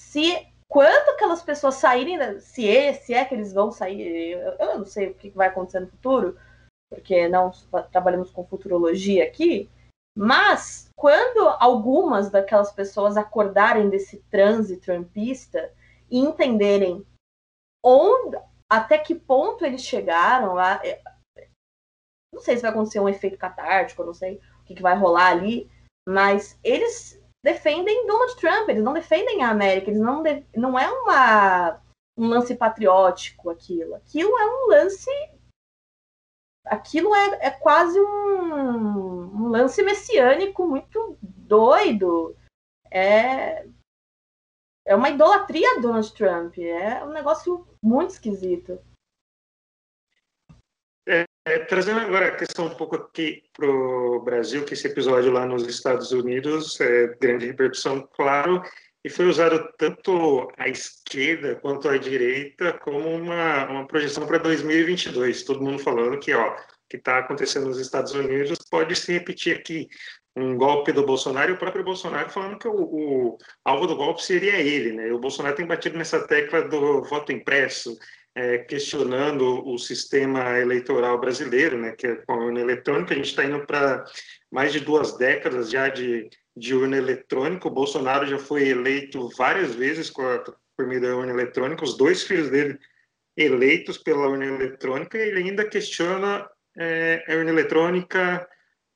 Se 0.00 0.48
quando 0.66 1.10
aquelas 1.10 1.42
pessoas 1.42 1.74
saírem, 1.74 2.40
se 2.40 2.68
é, 2.68 2.94
se 2.94 3.12
é 3.12 3.24
que 3.24 3.34
eles 3.34 3.52
vão 3.52 3.70
sair, 3.70 4.32
eu, 4.32 4.52
eu 4.52 4.78
não 4.78 4.86
sei 4.86 5.08
o 5.08 5.14
que 5.14 5.30
vai 5.30 5.48
acontecer 5.48 5.80
no 5.80 5.88
futuro, 5.88 6.38
porque 6.90 7.28
não 7.28 7.50
trabalhamos 7.92 8.30
com 8.30 8.46
futurologia 8.46 9.24
aqui, 9.24 9.70
mas 10.16 10.90
quando 10.96 11.48
algumas 11.60 12.30
daquelas 12.30 12.72
pessoas 12.72 13.16
acordarem 13.16 13.90
desse 13.90 14.18
transe 14.30 14.78
trumpista 14.78 15.72
e 16.10 16.18
entenderem 16.18 17.06
onde, 17.84 18.38
até 18.68 18.98
que 18.98 19.14
ponto 19.14 19.64
eles 19.64 19.82
chegaram 19.82 20.54
lá, 20.54 20.80
é, 20.84 21.00
não 22.32 22.40
sei 22.40 22.56
se 22.56 22.62
vai 22.62 22.70
acontecer 22.70 23.00
um 23.00 23.08
efeito 23.08 23.38
catártico, 23.38 24.04
não 24.04 24.14
sei 24.14 24.40
o 24.60 24.64
que, 24.64 24.74
que 24.74 24.82
vai 24.82 24.96
rolar 24.96 25.28
ali, 25.28 25.70
mas 26.08 26.58
eles 26.64 27.22
defendem 27.44 28.06
Donald 28.06 28.34
Trump, 28.36 28.70
eles 28.70 28.82
não 28.82 28.94
defendem 28.94 29.44
a 29.44 29.50
América, 29.50 29.90
eles 29.90 30.00
não, 30.00 30.22
de... 30.22 30.42
não 30.56 30.78
é 30.78 30.90
uma, 30.90 31.82
um 32.16 32.28
lance 32.28 32.56
patriótico 32.56 33.50
aquilo. 33.50 33.94
Aquilo 33.94 34.38
é 34.38 34.46
um 34.46 34.68
lance. 34.68 35.10
Aquilo 36.64 37.14
é, 37.14 37.48
é 37.48 37.50
quase 37.50 38.00
um, 38.00 39.44
um 39.44 39.48
lance 39.48 39.82
messiânico 39.82 40.66
muito 40.66 41.18
doido. 41.20 42.34
É, 42.90 43.66
é 44.86 44.94
uma 44.94 45.10
idolatria 45.10 45.78
Donald 45.82 46.10
Trump. 46.14 46.56
É 46.56 47.04
um 47.04 47.10
negócio 47.10 47.68
muito 47.82 48.12
esquisito. 48.12 48.80
É, 51.48 51.60
trazendo 51.60 52.00
agora 52.00 52.26
a 52.26 52.36
questão 52.36 52.66
um 52.66 52.74
pouco 52.74 52.94
aqui 52.94 53.42
para 53.56 53.66
o 53.66 54.20
Brasil, 54.20 54.66
que 54.66 54.74
esse 54.74 54.86
episódio 54.86 55.32
lá 55.32 55.46
nos 55.46 55.66
Estados 55.66 56.12
Unidos 56.12 56.78
é 56.78 57.06
grande 57.18 57.46
repercussão, 57.46 58.06
claro, 58.14 58.62
e 59.02 59.08
foi 59.08 59.24
usado 59.24 59.66
tanto 59.78 60.52
à 60.58 60.68
esquerda 60.68 61.56
quanto 61.56 61.88
à 61.88 61.96
direita 61.96 62.74
como 62.74 63.08
uma, 63.08 63.64
uma 63.66 63.86
projeção 63.86 64.26
para 64.26 64.36
2022. 64.36 65.42
Todo 65.44 65.64
mundo 65.64 65.78
falando 65.78 66.18
que 66.18 66.34
ó, 66.34 66.50
o 66.50 66.56
que 66.86 66.98
está 66.98 67.16
acontecendo 67.16 67.68
nos 67.68 67.80
Estados 67.80 68.12
Unidos 68.12 68.58
pode 68.70 68.94
se 68.94 69.10
repetir 69.10 69.56
aqui. 69.56 69.88
Um 70.36 70.54
golpe 70.54 70.92
do 70.92 71.06
Bolsonaro 71.06 71.50
e 71.50 71.54
o 71.54 71.58
próprio 71.58 71.82
Bolsonaro 71.82 72.28
falando 72.28 72.58
que 72.58 72.68
o, 72.68 72.74
o 72.74 73.38
alvo 73.64 73.86
do 73.86 73.96
golpe 73.96 74.22
seria 74.22 74.60
ele. 74.60 74.92
Né? 74.92 75.10
O 75.12 75.18
Bolsonaro 75.18 75.56
tem 75.56 75.66
batido 75.66 75.96
nessa 75.96 76.26
tecla 76.26 76.60
do 76.62 77.02
voto 77.04 77.32
impresso, 77.32 77.98
é, 78.38 78.58
questionando 78.58 79.66
o 79.68 79.76
sistema 79.78 80.56
eleitoral 80.60 81.18
brasileiro, 81.18 81.76
né, 81.76 81.90
que 81.90 82.06
é 82.06 82.14
com 82.14 82.32
a 82.34 82.36
urna 82.36 82.60
eletrônica. 82.60 83.12
A 83.12 83.16
gente 83.16 83.30
está 83.30 83.44
indo 83.44 83.66
para 83.66 84.04
mais 84.48 84.72
de 84.72 84.78
duas 84.78 85.18
décadas 85.18 85.68
já 85.68 85.88
de, 85.88 86.30
de 86.56 86.72
urna 86.72 86.96
eletrônica. 86.96 87.66
O 87.66 87.72
Bolsonaro 87.72 88.26
já 88.26 88.38
foi 88.38 88.68
eleito 88.68 89.28
várias 89.36 89.74
vezes 89.74 90.12
a, 90.16 90.52
por 90.76 90.86
meio 90.86 91.00
da 91.00 91.16
urna 91.16 91.32
eletrônica, 91.32 91.82
os 91.82 91.96
dois 91.96 92.22
filhos 92.22 92.48
dele 92.48 92.78
eleitos 93.36 93.98
pela 93.98 94.28
urna 94.28 94.46
eletrônica, 94.46 95.18
e 95.18 95.28
ele 95.28 95.38
ainda 95.40 95.68
questiona 95.68 96.48
é, 96.76 97.24
a 97.28 97.34
urna 97.34 97.50
eletrônica 97.50 98.48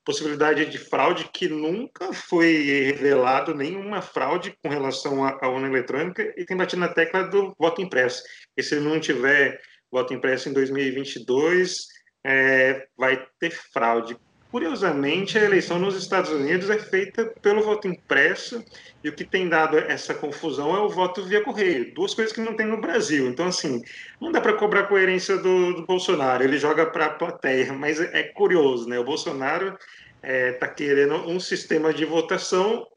possibilidade 0.05 0.65
de 0.65 0.77
fraude 0.77 1.29
que 1.31 1.47
nunca 1.47 2.13
foi 2.13 2.91
revelado 2.91 3.55
nenhuma 3.55 4.01
fraude 4.01 4.55
com 4.61 4.69
relação 4.69 5.23
à, 5.23 5.47
urna 5.47 5.67
eletrônica 5.67 6.33
e 6.37 6.45
tem 6.45 6.57
batido 6.57 6.81
na 6.81 6.89
tecla 6.89 7.23
do 7.23 7.55
voto 7.57 7.81
impresso. 7.81 8.23
E 8.57 8.63
se 8.63 8.79
não 8.79 8.99
tiver 8.99 9.59
voto 9.91 10.13
impresso 10.13 10.49
em 10.49 10.53
2022, 10.53 11.87
é, 12.25 12.87
vai 12.97 13.25
ter 13.39 13.51
fraude. 13.51 14.17
Curiosamente, 14.53 15.35
a 15.35 15.43
eleição 15.43 15.79
nos 15.79 15.95
Estados 15.95 16.29
Unidos 16.29 16.69
é 16.69 16.77
feita 16.77 17.25
pelo 17.41 17.63
voto 17.63 17.87
impresso 17.87 18.63
e 19.03 19.09
o 19.09 19.11
que 19.11 19.23
tem 19.23 19.49
dado 19.49 19.79
essa 19.79 20.13
confusão 20.13 20.75
é 20.75 20.79
o 20.79 20.89
voto 20.89 21.23
via 21.23 21.43
correio. 21.43 21.91
Duas 21.95 22.13
coisas 22.13 22.31
que 22.31 22.39
não 22.39 22.55
tem 22.55 22.67
no 22.67 22.79
Brasil. 22.79 23.27
Então, 23.27 23.47
assim, 23.47 23.81
não 24.21 24.31
dá 24.31 24.39
para 24.39 24.53
cobrar 24.53 24.83
coerência 24.83 25.37
do, 25.37 25.73
do, 25.73 25.87
Bolsonaro. 25.87 26.43
Ele 26.43 26.59
joga 26.59 26.85
para 26.85 27.07
a 27.07 27.09
plateia, 27.09 27.73
mas 27.73 27.99
é, 27.99 28.21
curioso, 28.25 28.87
né? 28.87 28.99
O 28.99 29.03
Bolsonaro 29.03 29.69
está 29.69 29.79
é, 30.21 30.51
tá 30.51 30.67
querendo 30.67 31.15
um 31.27 31.39
sistema 31.39 31.91
de 31.91 32.05
votação 32.05 32.87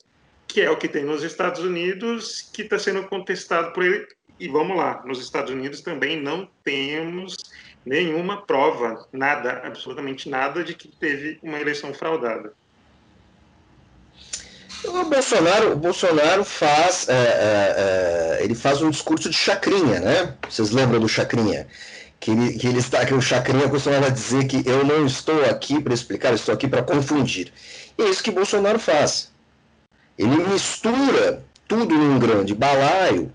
que 0.46 0.60
é 0.60 0.70
o 0.70 0.76
que 0.76 0.88
tem 0.88 1.04
nos 1.04 1.22
Estados 1.22 1.62
Unidos, 1.62 2.50
que 2.52 2.62
está 2.62 2.78
sendo 2.78 3.04
contestado 3.04 3.72
por 3.72 3.82
ele. 3.82 4.06
E 4.38 4.46
vamos 4.46 4.76
lá, 4.76 5.02
nos 5.06 5.22
Estados 5.22 5.50
Unidos 5.50 5.80
também 5.80 6.20
não 6.20 6.46
temos 6.62 7.34
nenhuma 7.86 8.42
prova, 8.42 9.06
nada, 9.12 9.62
absolutamente 9.64 10.28
nada, 10.28 10.64
de 10.64 10.74
que 10.74 10.88
teve 10.88 11.38
uma 11.40 11.60
eleição 11.60 11.94
fraudada. 11.94 12.52
O 14.84 15.04
Bolsonaro, 15.04 15.72
o 15.72 15.76
Bolsonaro 15.76 16.44
faz, 16.44 17.08
é, 17.08 17.12
é, 17.12 18.38
é, 18.38 18.44
ele 18.44 18.54
faz 18.54 18.82
um 18.82 18.90
discurso 18.90 19.30
de 19.30 19.36
chacrinha, 19.36 20.00
né? 20.00 20.34
Vocês 20.48 20.70
lembram 20.70 21.00
do 21.00 21.08
chacrinha? 21.08 21.66
Que 22.18 22.32
ele, 22.32 22.58
que 22.58 22.66
ele 22.66 22.78
está, 22.78 23.04
que 23.06 23.14
o 23.14 23.20
chacrinha 23.20 23.68
costumava 23.68 24.10
dizer 24.10 24.46
que 24.46 24.62
eu 24.68 24.84
não 24.84 25.06
estou 25.06 25.44
aqui 25.44 25.80
para 25.80 25.94
explicar, 25.94 26.34
estou 26.34 26.54
aqui 26.54 26.66
para 26.66 26.82
confundir. 26.82 27.52
E 27.96 28.02
é 28.02 28.08
isso 28.08 28.22
que 28.22 28.30
Bolsonaro 28.30 28.78
faz. 28.78 29.32
Ele 30.18 30.36
mistura 30.36 31.42
tudo 31.68 31.94
num 31.94 32.18
grande 32.18 32.54
balaio 32.54 33.32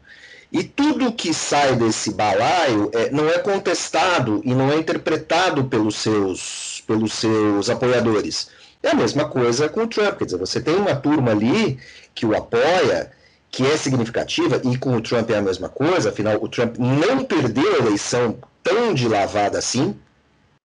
e 0.52 0.64
tudo 0.64 1.14
que 1.14 1.34
sai 1.34 1.76
desse 1.76 2.12
balaio 2.12 2.92
é, 2.94 3.10
não 3.10 3.30
é 3.30 3.40
contestado 3.40 4.42
e 4.44 4.54
não 4.54 4.70
é 4.70 4.76
interpretado 4.76 5.64
pelos 5.66 5.96
seus, 5.96 6.84
pelos 6.86 7.14
seus 7.14 7.70
apoiadores. 7.70 8.50
É 8.84 8.90
a 8.90 8.96
mesma 8.96 9.30
coisa 9.30 9.70
com 9.70 9.84
o 9.84 9.88
Trump. 9.88 10.18
Quer 10.18 10.26
dizer, 10.26 10.38
você 10.38 10.60
tem 10.60 10.76
uma 10.76 10.96
turma 10.96 11.32
ali 11.32 11.80
que 12.14 12.26
o 12.26 12.36
apoia, 12.36 13.12
que 13.50 13.66
é 13.66 13.78
significativa, 13.78 14.60
e 14.64 14.78
com 14.78 14.96
o 14.96 15.02
Trump 15.02 15.30
é 15.30 15.38
a 15.38 15.42
mesma 15.42 15.70
coisa, 15.70 16.10
afinal, 16.10 16.38
o 16.42 16.50
Trump 16.50 16.78
não 16.78 17.24
perdeu 17.24 17.76
a 17.76 17.78
eleição 17.78 18.38
tão 18.62 18.94
de 18.94 19.08
lavada 19.08 19.58
assim, 19.58 19.96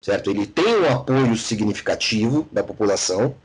certo? 0.01 0.31
Ele 0.31 0.48
tem 0.48 0.75
um 0.77 0.91
apoio 0.91 1.36
significativo 1.36 2.48
da 2.51 2.63
população, 2.63 3.36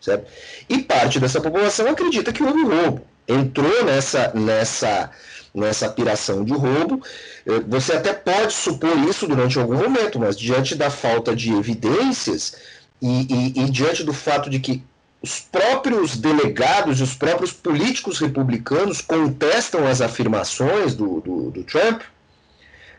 certo? 0.00 0.30
E 0.68 0.78
parte 0.78 1.18
dessa 1.18 1.40
população 1.40 1.88
acredita 1.88 2.32
que 2.32 2.42
houve 2.42 2.62
roubo. 2.62 3.02
Entrou 3.26 3.84
nessa, 3.84 4.32
nessa 4.34 5.10
nessa 5.54 5.88
piração 5.88 6.44
de 6.44 6.52
roubo. 6.52 7.02
Eh, 7.46 7.60
você 7.66 7.92
até 7.92 8.12
pode 8.12 8.52
supor 8.52 8.96
isso 9.08 9.26
durante 9.26 9.58
algum 9.58 9.76
momento, 9.76 10.18
mas 10.18 10.38
diante 10.38 10.74
da 10.74 10.90
falta 10.90 11.34
de 11.36 11.52
evidências 11.52 12.54
e, 13.00 13.52
e, 13.56 13.64
e 13.64 13.70
diante 13.70 14.02
do 14.04 14.12
fato 14.12 14.48
de 14.48 14.60
que 14.60 14.82
os 15.22 15.40
próprios 15.40 16.16
delegados 16.16 16.98
e 16.98 17.02
os 17.02 17.14
próprios 17.14 17.52
políticos 17.52 18.18
republicanos 18.18 19.00
contestam 19.00 19.86
as 19.86 20.00
afirmações 20.00 20.94
do, 20.94 21.20
do, 21.20 21.50
do 21.50 21.62
Trump, 21.62 22.02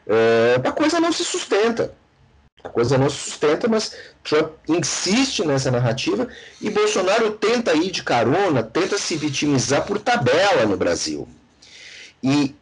é, 0.08 0.62
a 0.64 0.72
coisa 0.72 1.00
não 1.00 1.12
se 1.12 1.24
sustenta. 1.26 1.94
A 2.64 2.70
coisa 2.70 2.98
não 2.98 3.10
se 3.10 3.18
sustenta, 3.18 3.68
mas 3.68 3.94
Trump 4.24 4.54
insiste 4.70 5.46
nessa 5.46 5.70
narrativa 5.70 6.30
e 6.62 6.70
Bolsonaro 6.70 7.32
tenta 7.32 7.74
ir 7.74 7.92
de 7.92 8.04
carona, 8.04 8.64
tenta 8.64 8.98
se 8.98 9.18
vitimizar 9.18 9.86
por 9.86 10.00
tabela 10.00 10.66
no 10.66 10.78
Brasil. 10.78 11.28
E 12.24 12.56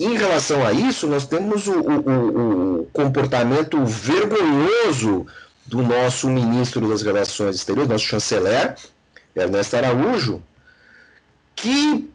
em 0.00 0.16
relação 0.16 0.66
a 0.66 0.72
isso, 0.72 1.06
nós 1.06 1.26
temos 1.26 1.66
o, 1.68 1.80
o, 1.80 2.80
o 2.80 2.86
comportamento 2.92 3.84
vergonhoso 3.84 5.26
do 5.66 5.82
nosso 5.82 6.28
ministro 6.28 6.88
das 6.88 7.02
Relações 7.02 7.56
Exteriores, 7.56 7.90
nosso 7.90 8.04
chanceler, 8.04 8.76
Ernesto 9.36 9.76
Araújo, 9.76 10.42
que 11.54 12.08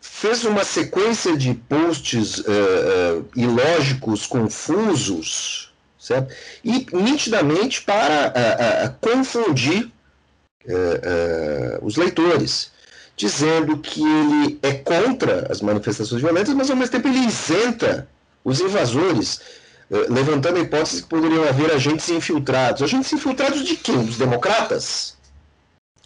fez 0.00 0.44
uma 0.44 0.64
sequência 0.64 1.36
de 1.36 1.54
posts 1.54 2.38
uh, 2.38 2.42
uh, 2.42 3.28
ilógicos, 3.36 4.26
confusos, 4.26 5.72
certo? 5.98 6.34
e 6.64 6.86
nitidamente 6.92 7.82
para 7.82 8.28
uh, 8.28 8.94
confundir 9.00 9.90
os 11.80 11.94
leitores 11.96 12.72
dizendo 13.16 13.78
que 13.78 14.02
ele 14.02 14.58
é 14.62 14.74
contra 14.74 15.50
as 15.50 15.62
manifestações 15.62 16.20
violentas, 16.20 16.54
mas 16.54 16.70
ao 16.70 16.76
mesmo 16.76 16.92
tempo 16.92 17.08
ele 17.08 17.26
isenta 17.26 18.06
os 18.44 18.60
invasores, 18.60 19.40
eh, 19.90 20.06
levantando 20.10 20.58
a 20.58 20.60
hipótese 20.60 21.02
que 21.02 21.08
poderiam 21.08 21.48
haver 21.48 21.72
agentes 21.72 22.08
infiltrados. 22.10 22.82
Agentes 22.82 23.12
infiltrados 23.12 23.64
de 23.64 23.76
quem? 23.76 24.04
Dos 24.04 24.18
democratas? 24.18 25.16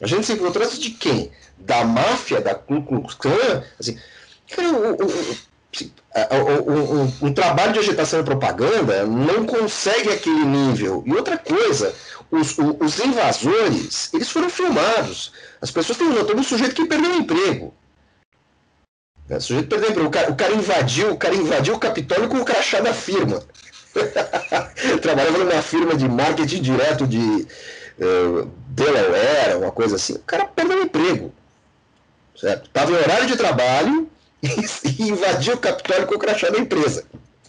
Agentes 0.00 0.31
infiltrados 0.31 0.79
de 0.79 0.90
quem? 0.90 1.31
Da 1.59 1.85
máfia, 1.85 2.40
da 2.40 2.55
Ku 2.55 2.81
Klux 2.83 3.14
Klan? 3.14 3.62
Assim, 3.79 3.99
cara, 4.49 4.73
o, 4.73 4.95
o, 4.95 5.37
um, 6.12 7.26
um, 7.29 7.33
trabalho 7.33 7.73
de 7.73 7.79
agitação 7.79 8.21
e 8.21 8.25
propaganda 8.25 9.07
não 9.07 9.47
consegue 9.47 10.11
aquele 10.11 10.45
nível. 10.45 11.05
E 11.07 11.14
outra 11.14 11.38
coisa, 11.38 11.95
os, 12.31 12.57
os 12.59 12.99
invasores, 12.99 14.12
eles 14.12 14.29
foram 14.29 14.50
filmados. 14.50 15.33
As 15.61 15.71
pessoas 15.71 15.99
têm 15.99 16.11
do 16.11 16.43
sujeito 16.43 16.75
que 16.75 16.87
perdeu 16.87 17.12
o 17.12 17.17
emprego. 17.17 17.73
É, 19.29 19.37
o 19.37 19.40
sujeito 19.40 19.69
perdeu 19.69 19.88
o 19.88 19.93
emprego. 19.93 20.09
O 20.09 20.11
cara, 20.11 20.31
o 20.33 20.37
cara, 20.37 20.52
invadiu, 20.52 21.12
o 21.12 21.17
cara 21.17 21.35
invadiu 21.35 21.75
o 21.75 21.79
Capitólio 21.79 22.29
com 22.29 22.38
o 22.38 22.45
crachá 22.45 22.81
da 22.81 22.93
firma. 22.93 23.43
Trabalhava 25.00 25.38
numa 25.38 25.62
firma 25.62 25.95
de 25.95 26.09
marketing 26.09 26.61
direto 26.61 27.07
de 27.07 27.19
uh, 27.19 28.50
Delaware, 28.69 29.59
uma 29.59 29.71
coisa 29.71 29.95
assim. 29.95 30.14
O 30.14 30.21
cara 30.21 30.47
perdeu 30.47 30.81
o 30.81 30.83
emprego. 30.83 31.33
Certo? 32.37 32.67
Estava 32.67 32.90
em 32.90 32.95
horário 32.95 33.26
de 33.26 33.37
trabalho 33.37 34.11
e 34.99 35.09
invadiu 35.09 35.54
o 35.54 35.59
Capitólio 35.59 36.06
com 36.06 36.14
o 36.14 36.18
crachá 36.18 36.50
da 36.50 36.59
empresa. 36.59 37.04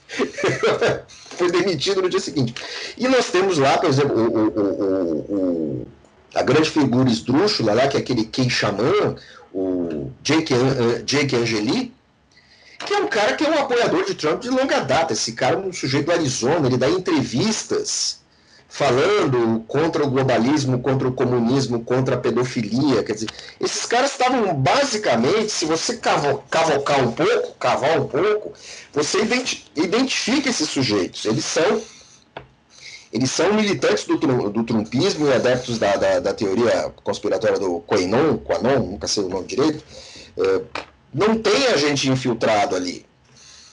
Foi 1.07 1.49
demitido 1.51 2.01
no 2.01 2.09
dia 2.09 2.19
seguinte. 2.19 2.53
E 2.97 3.07
nós 3.07 3.29
temos 3.29 3.57
lá, 3.57 3.77
por 3.77 3.89
exemplo, 3.89 4.15
o, 4.15 4.47
o, 4.47 5.35
o, 5.83 5.87
a 6.35 6.43
grande 6.43 6.69
figura 6.69 7.09
esdrúxula 7.09 7.73
lá, 7.73 7.87
que 7.87 7.97
é 7.97 7.99
aquele 7.99 8.25
Ken 8.25 8.49
Xamã, 8.49 9.15
o 9.53 10.11
Jake, 10.21 10.53
Jake 11.05 11.35
Angeli, 11.35 11.93
que 12.85 12.93
é 12.93 12.97
um 12.99 13.07
cara 13.07 13.33
que 13.35 13.45
é 13.45 13.49
um 13.49 13.59
apoiador 13.59 14.05
de 14.05 14.15
Trump 14.15 14.41
de 14.41 14.49
longa 14.49 14.81
data. 14.81 15.13
Esse 15.13 15.33
cara 15.33 15.55
é 15.55 15.59
um 15.59 15.73
sujeito 15.73 16.07
do 16.07 16.11
Arizona, 16.11 16.67
ele 16.67 16.77
dá 16.77 16.89
entrevistas 16.89 18.20
falando 18.71 19.65
contra 19.67 20.01
o 20.01 20.09
globalismo, 20.09 20.79
contra 20.79 21.05
o 21.05 21.11
comunismo, 21.11 21.83
contra 21.83 22.15
a 22.15 22.17
pedofilia. 22.17 23.03
Quer 23.03 23.13
dizer, 23.13 23.29
esses 23.59 23.85
caras 23.85 24.11
estavam 24.11 24.53
basicamente, 24.53 25.51
se 25.51 25.65
você 25.65 25.97
cavocar 25.97 27.05
um 27.05 27.11
pouco, 27.11 27.53
cavar 27.59 27.99
um 27.99 28.07
pouco, 28.07 28.53
você 28.93 29.19
identifica 29.75 30.49
esses 30.49 30.69
sujeitos. 30.69 31.25
Eles 31.25 31.43
são 31.43 31.81
eles 33.11 33.29
são 33.29 33.53
militantes 33.53 34.05
do, 34.05 34.17
do 34.17 34.63
trumpismo 34.63 35.27
e 35.27 35.33
adeptos 35.33 35.77
da, 35.77 35.97
da, 35.97 36.21
da 36.21 36.33
teoria 36.33 36.93
conspiratória 37.03 37.59
do 37.59 37.81
Quanon, 37.81 38.37
Quanon, 38.37 38.91
nunca 38.91 39.05
sei 39.05 39.23
o 39.23 39.27
nome 39.27 39.47
direito. 39.47 39.83
É, 40.37 40.61
não 41.13 41.37
tem 41.37 41.67
a 41.67 41.75
gente 41.75 42.09
infiltrado 42.09 42.73
ali. 42.73 43.05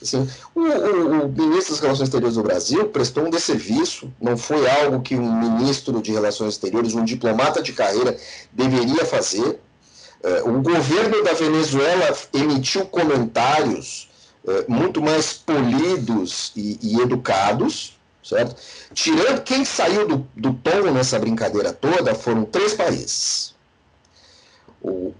Assim, 0.01 0.27
o, 0.55 0.61
o, 0.61 1.25
o, 1.25 1.29
ministro 1.29 1.73
das 1.73 1.81
Relações 1.81 2.07
Exteriores 2.07 2.35
do 2.35 2.43
Brasil 2.43 2.87
prestou 2.87 3.25
um 3.25 3.29
desserviço, 3.29 4.11
não 4.19 4.37
foi 4.37 4.69
algo 4.69 5.01
que 5.01 5.15
um 5.15 5.39
ministro 5.39 6.01
de 6.01 6.11
Relações 6.11 6.53
Exteriores, 6.53 6.95
um 6.95 7.03
diplomata 7.03 7.61
de 7.61 7.73
carreira, 7.73 8.17
deveria 8.51 9.05
fazer. 9.05 9.59
É, 10.23 10.41
o 10.43 10.61
governo 10.61 11.23
da 11.23 11.33
Venezuela 11.33 12.17
emitiu 12.33 12.85
comentários 12.85 14.09
é, 14.47 14.65
muito 14.67 15.01
mais 15.01 15.33
polidos 15.33 16.53
e, 16.55 16.79
e, 16.81 17.01
educados, 17.01 17.97
certo? 18.23 18.55
Tirando 18.93 19.41
quem 19.43 19.65
saiu 19.65 20.07
do, 20.07 20.27
do 20.35 20.53
tom 20.53 20.91
nessa 20.91 21.19
brincadeira 21.19 21.73
toda 21.73 22.15
foram 22.15 22.45
três 22.45 22.73
países. 22.73 23.53
O, 24.81 25.13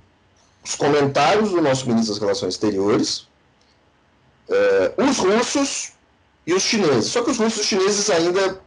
os 0.63 0.75
comentários 0.75 1.51
do 1.51 1.61
nosso 1.61 1.85
ministro 1.87 2.13
das 2.13 2.21
Relações 2.21 2.53
Exteriores, 2.53 3.28
uh, 4.49 5.03
os 5.09 5.17
russos 5.17 5.93
e 6.45 6.53
os 6.53 6.63
chineses. 6.63 7.11
Só 7.11 7.23
que 7.23 7.31
os 7.31 7.37
russos 7.37 7.59
e 7.59 7.61
os 7.61 7.67
chineses 7.67 8.09
ainda 8.09 8.59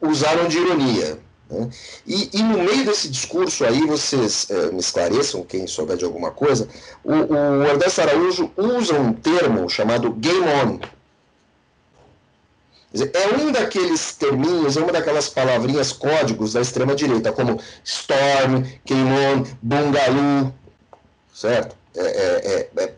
usaram 0.00 0.48
de 0.48 0.58
ironia. 0.58 1.18
Né? 1.50 1.70
E, 2.06 2.30
e, 2.32 2.42
no 2.42 2.62
meio 2.62 2.84
desse 2.84 3.08
discurso 3.08 3.64
aí, 3.64 3.86
vocês 3.86 4.48
uh, 4.50 4.72
me 4.72 4.80
esclareçam, 4.80 5.44
quem 5.44 5.66
souber 5.66 5.96
de 5.96 6.04
alguma 6.04 6.30
coisa, 6.30 6.68
o, 7.02 7.12
o 7.12 7.64
Ernesto 7.64 8.00
Araújo 8.00 8.50
usa 8.56 8.98
um 8.98 9.12
termo 9.12 9.68
chamado 9.68 10.10
game 10.12 10.40
on. 10.40 10.80
É 12.94 13.36
um 13.36 13.50
daqueles 13.50 14.14
terminhos, 14.14 14.76
é 14.76 14.80
uma 14.80 14.92
daquelas 14.92 15.28
palavrinhas 15.28 15.92
códigos 15.92 16.52
da 16.52 16.60
extrema-direita, 16.60 17.32
como 17.32 17.60
storm, 17.82 18.62
game 18.86 19.10
on, 19.10 19.44
bungaloo, 19.60 20.54
certo? 21.34 21.76
É, 21.96 22.00
é, 22.04 22.70
é, 22.76 22.84
é 22.84 22.92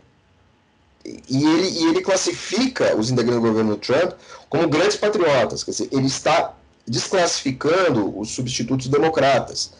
e 1.29 1.45
ele, 1.45 1.69
e 1.69 1.85
ele 1.89 2.01
classifica 2.01 2.97
os 2.97 3.11
integrantes 3.11 3.43
do 3.43 3.49
governo 3.49 3.77
Trump 3.77 4.13
como 4.49 4.69
grandes 4.69 4.97
patriotas, 4.97 5.63
quer 5.63 5.71
dizer, 5.71 5.89
ele 5.93 6.07
está 6.07 6.55
desclassificando 6.87 8.19
os 8.19 8.31
substitutos 8.31 8.89
democratas. 8.89 9.73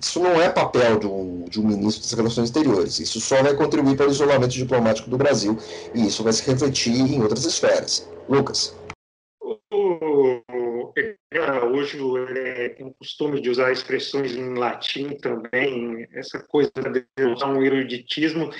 Isso 0.00 0.18
não 0.18 0.40
é 0.40 0.48
papel 0.48 0.98
de 0.98 1.06
um, 1.06 1.44
de 1.44 1.60
um 1.60 1.66
ministro 1.66 2.02
das 2.02 2.12
Relações 2.12 2.48
Exteriores. 2.48 2.98
Isso 2.98 3.20
só 3.20 3.42
vai 3.42 3.54
contribuir 3.54 3.96
para 3.96 4.08
o 4.08 4.10
isolamento 4.10 4.52
diplomático 4.52 5.10
do 5.10 5.18
Brasil 5.18 5.58
e 5.94 6.06
isso 6.06 6.24
vai 6.24 6.32
se 6.32 6.50
refletir 6.50 6.94
em 6.94 7.20
outras 7.22 7.44
esferas. 7.44 8.08
Lucas. 8.26 8.74
O 9.42 10.40
ele 12.18 12.70
tem 12.70 12.86
o 12.86 12.94
costume 12.94 13.40
de 13.40 13.50
usar 13.50 13.72
expressões 13.72 14.32
em 14.32 14.54
latim 14.54 15.16
também, 15.16 16.06
essa 16.12 16.38
coisa 16.38 16.70
de 16.72 17.24
usar 17.24 17.46
um 17.46 17.62
eruditismo. 17.62 18.50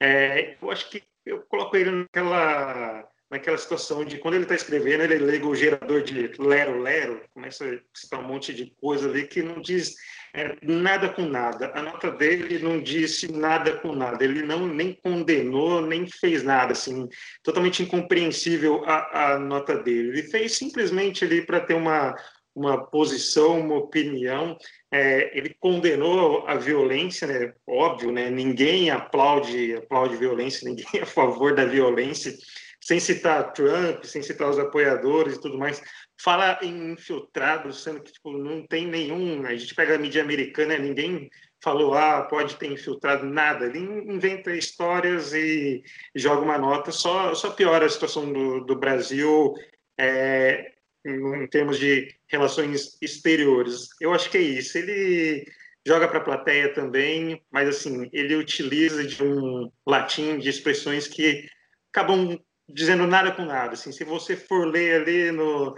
É, 0.00 0.56
eu 0.60 0.70
acho 0.70 0.90
que 0.90 1.02
eu 1.24 1.42
coloco 1.48 1.76
ele 1.76 1.90
naquela 1.90 3.08
naquela 3.30 3.58
situação 3.58 4.04
de 4.04 4.18
quando 4.18 4.34
ele 4.34 4.44
está 4.44 4.54
escrevendo, 4.54 5.02
ele 5.02 5.18
liga 5.18 5.46
o 5.46 5.56
gerador 5.56 6.02
de 6.02 6.30
lero 6.38 6.80
lero, 6.80 7.20
começa 7.32 7.64
a 7.64 7.78
citar 7.92 8.20
um 8.20 8.28
monte 8.28 8.54
de 8.54 8.72
coisa 8.80 9.08
ali 9.08 9.26
que 9.26 9.42
não 9.42 9.60
diz 9.60 9.96
é, 10.34 10.56
nada 10.62 11.08
com 11.08 11.22
nada. 11.22 11.72
A 11.74 11.82
nota 11.82 12.10
dele 12.10 12.58
não 12.58 12.80
disse 12.80 13.32
nada 13.32 13.76
com 13.78 13.92
nada. 13.92 14.22
Ele 14.22 14.42
não 14.42 14.66
nem 14.66 14.92
condenou, 14.92 15.80
nem 15.80 16.06
fez 16.08 16.42
nada, 16.42 16.72
assim, 16.72 17.08
totalmente 17.42 17.82
incompreensível 17.82 18.84
a, 18.84 19.34
a 19.34 19.38
nota 19.38 19.76
dele. 19.76 20.08
Ele 20.08 20.22
fez 20.24 20.56
simplesmente 20.56 21.24
ali 21.24 21.44
para 21.46 21.60
ter 21.60 21.74
uma 21.74 22.14
uma 22.54 22.86
posição, 22.86 23.60
uma 23.60 23.76
opinião. 23.76 24.56
É, 24.90 25.36
ele 25.36 25.54
condenou 25.58 26.46
a 26.46 26.54
violência, 26.54 27.26
né? 27.26 27.52
Óbvio, 27.66 28.12
né? 28.12 28.30
Ninguém 28.30 28.90
aplaude 28.90 29.74
aplaude 29.74 30.16
violência, 30.16 30.68
ninguém 30.68 30.86
é 30.94 31.02
a 31.02 31.06
favor 31.06 31.54
da 31.54 31.64
violência, 31.64 32.32
sem 32.80 33.00
citar 33.00 33.52
Trump, 33.52 34.04
sem 34.04 34.22
citar 34.22 34.48
os 34.48 34.58
apoiadores 34.58 35.36
e 35.36 35.40
tudo 35.40 35.58
mais. 35.58 35.82
Fala 36.22 36.58
em 36.62 36.92
infiltrados, 36.92 37.82
sendo 37.82 38.02
que 38.02 38.12
tipo, 38.12 38.32
não 38.32 38.66
tem 38.66 38.86
nenhum. 38.86 39.44
A 39.46 39.56
gente 39.56 39.74
pega 39.74 39.96
a 39.96 39.98
mídia 39.98 40.22
americana, 40.22 40.78
ninguém 40.78 41.28
falou, 41.62 41.94
ah, 41.94 42.22
pode 42.22 42.56
ter 42.56 42.70
infiltrado 42.70 43.24
nada. 43.24 43.64
Ele 43.64 43.78
inventa 43.80 44.54
histórias 44.54 45.32
e 45.32 45.82
joga 46.14 46.42
uma 46.42 46.58
nota, 46.58 46.92
só, 46.92 47.34
só 47.34 47.50
piora 47.50 47.86
a 47.86 47.88
situação 47.88 48.30
do, 48.30 48.60
do 48.60 48.76
Brasil. 48.76 49.54
É, 49.98 50.73
em 51.04 51.46
termos 51.46 51.78
de 51.78 52.14
relações 52.28 52.96
exteriores. 53.00 53.88
Eu 54.00 54.14
acho 54.14 54.30
que 54.30 54.38
é 54.38 54.42
isso. 54.42 54.78
Ele 54.78 55.46
joga 55.86 56.08
para 56.08 56.18
a 56.18 56.24
plateia 56.24 56.72
também, 56.72 57.42
mas 57.50 57.68
assim, 57.68 58.08
ele 58.12 58.34
utiliza 58.36 59.06
de 59.06 59.22
um 59.22 59.70
latim, 59.86 60.38
de 60.38 60.48
expressões 60.48 61.06
que 61.06 61.46
acabam 61.92 62.38
dizendo 62.68 63.06
nada 63.06 63.32
com 63.32 63.44
nada. 63.44 63.74
Assim, 63.74 63.92
se 63.92 64.04
você 64.04 64.36
for 64.36 64.66
ler 64.66 65.02
ali 65.02 65.30
no 65.30 65.76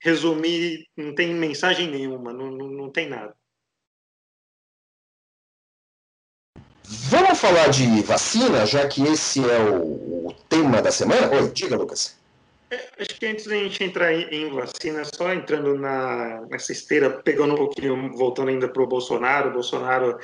resumir, 0.00 0.86
não 0.96 1.14
tem 1.14 1.34
mensagem 1.34 1.90
nenhuma, 1.90 2.32
não, 2.32 2.50
não, 2.50 2.68
não 2.68 2.90
tem 2.90 3.08
nada. 3.08 3.34
Vamos 7.08 7.40
falar 7.40 7.68
de 7.68 8.02
vacina, 8.02 8.64
já 8.64 8.86
que 8.86 9.02
esse 9.02 9.40
é 9.40 9.58
o, 9.58 10.28
o 10.28 10.32
tema 10.48 10.80
da 10.80 10.92
semana? 10.92 11.28
Oi, 11.30 11.50
diga, 11.50 11.76
Lucas. 11.76 12.15
É, 12.70 13.02
acho 13.02 13.14
que 13.18 13.26
antes 13.26 13.46
da 13.46 13.54
gente 13.54 13.84
entrar 13.84 14.12
em, 14.12 14.50
vacina, 14.50 15.04
só 15.04 15.32
entrando 15.32 15.76
na, 15.78 16.40
nessa 16.50 16.72
esteira, 16.72 17.10
pegando 17.10 17.54
um 17.54 17.58
pouquinho, 17.58 18.12
voltando 18.16 18.48
ainda 18.48 18.68
para 18.68 18.82
o 18.82 18.86
Bolsonaro, 18.86 19.50
o 19.50 19.52
Bolsonaro 19.52 20.18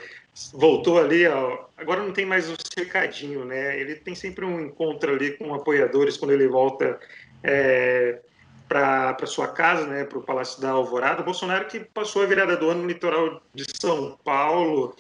voltou 0.53 0.99
ali, 0.99 1.27
ó, 1.27 1.67
agora 1.77 2.03
não 2.03 2.13
tem 2.13 2.27
mais 2.27 2.51
o 2.51 2.57
cercadinho, 2.77 3.45
né? 3.45 3.79
Ele 3.79 3.95
tem 3.95 4.15
sempre 4.15 4.45
um 4.45 4.61
encontro 4.61 5.13
ali 5.13 5.37
com 5.37 5.55
apoiadores 5.55 6.17
quando 6.17 6.33
ele 6.33 6.49
volta 6.49 6.99
é, 7.45 8.21
para 8.69 9.27
sua 9.27 9.49
casa, 9.49 9.87
né, 9.87 10.05
para 10.05 10.19
o 10.19 10.23
Palácio 10.23 10.61
da 10.61 10.71
Alvorada. 10.71 11.23
Bolsonaro 11.23 11.67
que 11.67 11.81
passou 11.81 12.23
a 12.23 12.27
virada 12.27 12.57
do 12.57 12.71
ano 12.71 12.83
no 12.83 12.89
litoral 12.89 13.41
de 13.55 13.65
São 13.81 14.19
Paulo, 14.25 14.97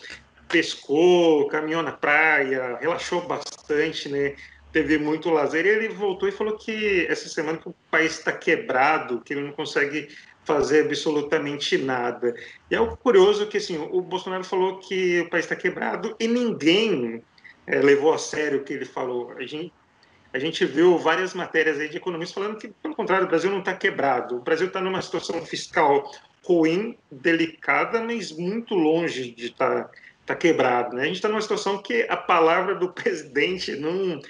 pescou, 0.48 1.48
caminhou 1.48 1.82
na 1.82 1.92
praia, 1.92 2.76
relaxou 2.80 3.22
bastante, 3.22 4.08
né? 4.08 4.36
Teve 4.72 4.98
muito 4.98 5.30
lazer, 5.30 5.66
e 5.66 5.68
ele 5.68 5.88
voltou 5.88 6.28
e 6.28 6.32
falou 6.32 6.56
que 6.56 7.06
essa 7.08 7.28
semana 7.28 7.58
que 7.58 7.68
o 7.68 7.74
país 7.90 8.18
está 8.18 8.32
quebrado, 8.32 9.20
que 9.20 9.34
ele 9.34 9.42
não 9.42 9.52
consegue 9.52 10.08
fazer 10.44 10.86
absolutamente 10.86 11.78
nada. 11.78 12.34
E 12.70 12.74
é 12.74 12.80
o 12.80 12.96
curioso 12.96 13.46
que 13.46 13.58
assim, 13.58 13.78
o 13.78 14.00
Bolsonaro 14.00 14.44
falou 14.44 14.78
que 14.78 15.20
o 15.20 15.30
país 15.30 15.44
está 15.44 15.54
quebrado 15.54 16.16
e 16.18 16.26
ninguém 16.26 17.22
é, 17.66 17.80
levou 17.80 18.12
a 18.12 18.18
sério 18.18 18.60
o 18.60 18.64
que 18.64 18.72
ele 18.72 18.84
falou. 18.84 19.32
A 19.32 19.42
gente, 19.42 19.72
a 20.32 20.38
gente 20.38 20.64
viu 20.64 20.98
várias 20.98 21.34
matérias 21.34 21.78
aí 21.78 21.88
de 21.88 21.96
economistas 21.96 22.34
falando 22.34 22.58
que, 22.58 22.68
pelo 22.68 22.94
contrário, 22.94 23.26
o 23.26 23.28
Brasil 23.28 23.50
não 23.50 23.60
está 23.60 23.74
quebrado. 23.74 24.36
O 24.36 24.40
Brasil 24.40 24.66
está 24.66 24.80
numa 24.80 25.00
situação 25.00 25.44
fiscal 25.46 26.10
ruim, 26.44 26.98
delicada, 27.10 28.00
mas 28.00 28.32
muito 28.32 28.74
longe 28.74 29.30
de 29.30 29.46
estar 29.46 29.84
tá, 29.84 29.90
tá 30.26 30.34
quebrado. 30.34 30.96
Né? 30.96 31.02
A 31.02 31.06
gente 31.06 31.16
está 31.16 31.28
numa 31.28 31.40
situação 31.40 31.78
que 31.78 32.04
a 32.08 32.16
palavra 32.16 32.74
do 32.74 32.90
presidente 32.92 33.76
não 33.76 34.20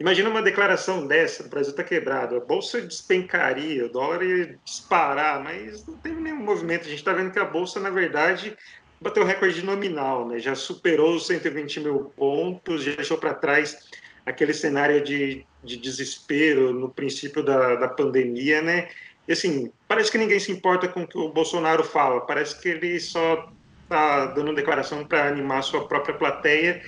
Imagina 0.00 0.30
uma 0.30 0.42
declaração 0.42 1.08
dessa, 1.08 1.42
o 1.42 1.48
Brasil 1.48 1.72
está 1.72 1.82
quebrado, 1.82 2.36
a 2.36 2.40
bolsa 2.40 2.80
despencaria, 2.80 3.86
o 3.86 3.88
dólar 3.88 4.22
ia 4.22 4.56
disparar, 4.64 5.42
mas 5.42 5.84
não 5.86 5.96
teve 5.96 6.20
nenhum 6.20 6.36
movimento. 6.36 6.82
A 6.82 6.88
gente 6.88 6.98
está 6.98 7.12
vendo 7.12 7.32
que 7.32 7.38
a 7.38 7.44
bolsa, 7.44 7.80
na 7.80 7.90
verdade, 7.90 8.56
bateu 9.00 9.24
recorde 9.24 9.64
nominal, 9.64 10.28
né? 10.28 10.38
já 10.38 10.54
superou 10.54 11.16
os 11.16 11.26
120 11.26 11.80
mil 11.80 12.12
pontos, 12.16 12.84
já 12.84 12.94
deixou 12.94 13.18
para 13.18 13.34
trás 13.34 13.76
aquele 14.24 14.54
cenário 14.54 15.02
de, 15.02 15.44
de 15.64 15.76
desespero 15.76 16.72
no 16.72 16.88
princípio 16.88 17.42
da, 17.42 17.74
da 17.74 17.88
pandemia, 17.88 18.62
né? 18.62 18.88
E 19.26 19.32
assim, 19.32 19.72
parece 19.88 20.12
que 20.12 20.18
ninguém 20.18 20.38
se 20.38 20.52
importa 20.52 20.86
com 20.86 21.02
o 21.02 21.06
que 21.08 21.18
o 21.18 21.30
Bolsonaro 21.30 21.82
fala, 21.82 22.20
parece 22.20 22.60
que 22.60 22.68
ele 22.68 23.00
só 23.00 23.50
está 23.82 24.26
dando 24.26 24.54
declaração 24.54 25.04
para 25.04 25.26
animar 25.26 25.58
a 25.58 25.62
sua 25.62 25.88
própria 25.88 26.14
plateia 26.14 26.82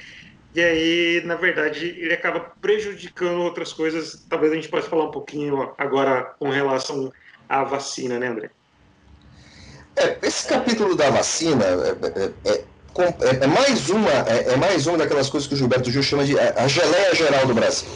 e 0.55 0.61
aí, 0.61 1.23
na 1.25 1.37
verdade, 1.37 1.87
ele 1.87 2.13
acaba 2.13 2.41
prejudicando 2.61 3.41
outras 3.41 3.73
coisas. 3.73 4.25
Talvez 4.29 4.53
a 4.53 4.57
gente 4.57 4.69
possa 4.69 4.89
falar 4.89 5.05
um 5.05 5.11
pouquinho 5.11 5.73
agora 5.79 6.35
com 6.39 6.51
relação 6.51 7.13
à 7.49 7.63
vacina, 7.63 8.19
né, 8.19 8.29
André? 8.29 8.51
É, 9.97 10.19
esse 10.23 10.49
capítulo 10.49 10.97
da 10.97 11.11
vacina 11.11 11.65
é, 11.65 12.51
é, 12.51 12.53
é, 12.53 12.65
é 13.43 13.47
mais 13.47 13.91
uma, 13.91 14.11
é, 14.11 14.57
mais 14.57 14.87
uma 14.87 14.99
daquelas 14.99 15.29
coisas 15.29 15.49
que 15.49 15.55
o 15.55 15.57
Gilberto 15.57 15.91
Gil 15.91 16.03
chama 16.03 16.25
de 16.25 16.39
a 16.39 16.67
geleia 16.67 17.15
geral 17.15 17.47
do 17.47 17.55
Brasil. 17.55 17.89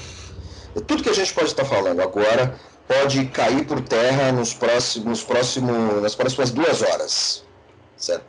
Tudo 0.86 1.02
que 1.02 1.10
a 1.10 1.14
gente 1.14 1.32
pode 1.34 1.48
estar 1.48 1.64
falando 1.64 2.00
agora 2.00 2.54
pode 2.86 3.24
cair 3.26 3.64
por 3.64 3.80
terra 3.80 4.30
nos 4.30 4.54
próximos, 4.54 5.24
próximos, 5.24 6.02
nas 6.02 6.14
próximas 6.14 6.50
duas 6.50 6.82
horas. 6.82 7.44
Certo? 7.96 8.24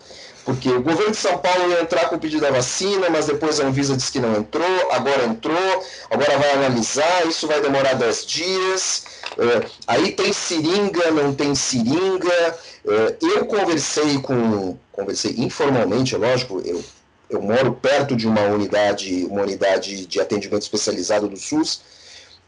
Porque 0.45 0.69
o 0.69 0.81
governo 0.81 1.11
de 1.11 1.17
São 1.17 1.39
Paulo 1.39 1.71
ia 1.71 1.81
entrar 1.81 2.07
com 2.07 2.17
o 2.17 2.19
pedido 2.19 2.41
da 2.41 2.51
vacina, 2.51 3.09
mas 3.09 3.25
depois 3.25 3.59
a 3.59 3.65
Anvisa 3.65 3.97
disse 3.97 4.11
que 4.11 4.19
não 4.19 4.35
entrou, 4.37 4.91
agora 4.91 5.25
entrou, 5.25 5.83
agora 6.09 6.37
vai 6.37 6.51
analisar, 6.51 7.25
isso 7.27 7.47
vai 7.47 7.59
demorar 7.59 7.95
10 7.95 8.25
dias. 8.27 9.05
É, 9.39 9.67
aí 9.87 10.11
tem 10.11 10.31
seringa, 10.31 11.09
não 11.09 11.33
tem 11.33 11.55
seringa. 11.55 12.59
É, 12.87 13.15
eu 13.23 13.47
conversei 13.47 14.19
com, 14.19 14.77
conversei 14.91 15.33
informalmente, 15.39 16.13
é 16.13 16.17
lógico, 16.19 16.61
eu, 16.63 16.83
eu 17.27 17.41
moro 17.41 17.73
perto 17.73 18.15
de 18.15 18.27
uma 18.27 18.41
unidade, 18.41 19.25
uma 19.25 19.41
unidade 19.41 20.05
de 20.05 20.21
atendimento 20.21 20.61
especializado 20.61 21.27
do 21.27 21.37
SUS, 21.37 21.81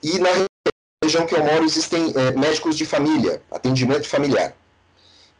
e 0.04 0.20
na 0.20 0.30
região 1.04 1.26
que 1.26 1.34
eu 1.34 1.44
moro 1.44 1.66
existem 1.66 2.14
é, 2.16 2.32
médicos 2.34 2.78
de 2.78 2.86
família, 2.86 3.42
atendimento 3.50 4.08
familiar. 4.08 4.54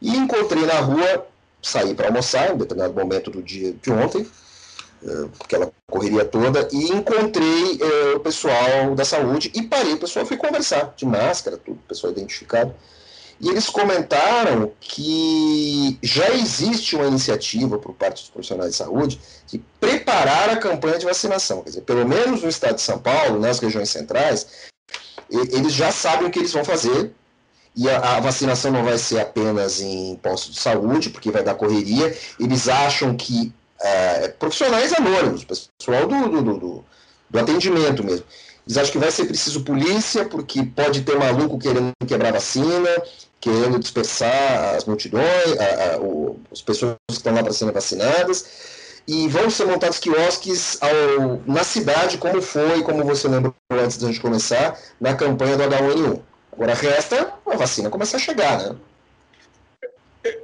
E 0.02 0.16
encontrei 0.16 0.64
na 0.66 0.80
rua, 0.80 1.26
saí 1.62 1.94
para 1.94 2.08
almoçar, 2.08 2.54
em 2.54 2.56
determinado 2.56 2.94
momento 2.94 3.30
do 3.30 3.42
dia 3.42 3.72
de 3.72 3.90
ontem, 3.90 4.26
aquela 5.40 5.70
correria 5.86 6.24
toda, 6.24 6.68
e 6.72 6.90
encontrei 6.90 7.78
é, 7.80 8.16
o 8.16 8.20
pessoal 8.20 8.94
da 8.94 9.04
saúde 9.04 9.50
e 9.54 9.62
parei, 9.62 9.94
o 9.94 9.98
pessoal 9.98 10.26
foi 10.26 10.36
conversar, 10.36 10.92
de 10.96 11.06
máscara, 11.06 11.56
tudo, 11.56 11.78
pessoal 11.88 12.12
identificado. 12.12 12.74
E 13.40 13.48
eles 13.48 13.68
comentaram 13.68 14.72
que 14.80 15.96
já 16.02 16.28
existe 16.30 16.96
uma 16.96 17.06
iniciativa 17.06 17.78
por 17.78 17.94
parte 17.94 18.22
dos 18.22 18.30
profissionais 18.30 18.72
de 18.72 18.76
saúde 18.76 19.20
de 19.46 19.58
preparar 19.78 20.50
a 20.50 20.56
campanha 20.56 20.98
de 20.98 21.06
vacinação. 21.06 21.62
Quer 21.62 21.68
dizer, 21.68 21.82
pelo 21.82 22.06
menos 22.06 22.42
no 22.42 22.48
estado 22.48 22.74
de 22.74 22.82
São 22.82 22.98
Paulo, 22.98 23.38
nas 23.38 23.60
regiões 23.60 23.90
centrais, 23.90 24.68
eles 25.30 25.72
já 25.72 25.92
sabem 25.92 26.26
o 26.26 26.30
que 26.32 26.40
eles 26.40 26.52
vão 26.52 26.64
fazer. 26.64 27.12
E 27.76 27.88
a, 27.88 28.16
a 28.16 28.20
vacinação 28.20 28.72
não 28.72 28.84
vai 28.84 28.98
ser 28.98 29.20
apenas 29.20 29.80
em 29.80 30.16
postos 30.16 30.54
de 30.54 30.60
saúde, 30.60 31.10
porque 31.10 31.30
vai 31.30 31.42
dar 31.42 31.54
correria. 31.54 32.16
Eles 32.38 32.68
acham 32.68 33.16
que 33.16 33.52
é, 33.80 34.28
profissionais 34.28 34.92
anônimos, 34.92 35.44
pessoal 35.44 36.06
do, 36.06 36.28
do, 36.28 36.42
do, 36.42 36.84
do 37.30 37.38
atendimento 37.38 38.02
mesmo. 38.04 38.24
Eles 38.66 38.76
acham 38.76 38.92
que 38.92 38.98
vai 38.98 39.10
ser 39.10 39.24
preciso 39.24 39.62
polícia, 39.62 40.24
porque 40.26 40.62
pode 40.62 41.02
ter 41.02 41.16
maluco 41.16 41.58
querendo 41.58 41.92
quebrar 42.06 42.32
vacina, 42.32 43.02
querendo 43.40 43.78
dispersar 43.78 44.74
as 44.76 44.84
multidões, 44.84 45.58
a, 45.58 45.94
a, 45.94 46.00
o, 46.00 46.38
as 46.52 46.60
pessoas 46.60 46.96
que 47.08 47.16
estão 47.16 47.34
lá 47.34 47.42
para 47.42 47.52
serem 47.52 47.72
vacinadas. 47.72 48.76
E 49.06 49.26
vão 49.28 49.48
ser 49.48 49.64
montados 49.64 49.98
quiosques 49.98 50.76
ao, 50.82 51.40
na 51.46 51.64
cidade, 51.64 52.18
como 52.18 52.42
foi, 52.42 52.82
como 52.82 53.02
você 53.04 53.26
lembrou 53.26 53.54
antes 53.70 53.96
da 53.96 54.06
gente 54.08 54.20
começar, 54.20 54.78
na 55.00 55.14
campanha 55.14 55.56
do 55.56 55.62
H1N1. 55.62 56.20
Agora 56.58 56.74
resta 56.74 57.38
a 57.46 57.56
vacina 57.56 57.88
começar 57.88 58.16
a 58.16 58.20
chegar, 58.20 58.58
né? 58.58 58.76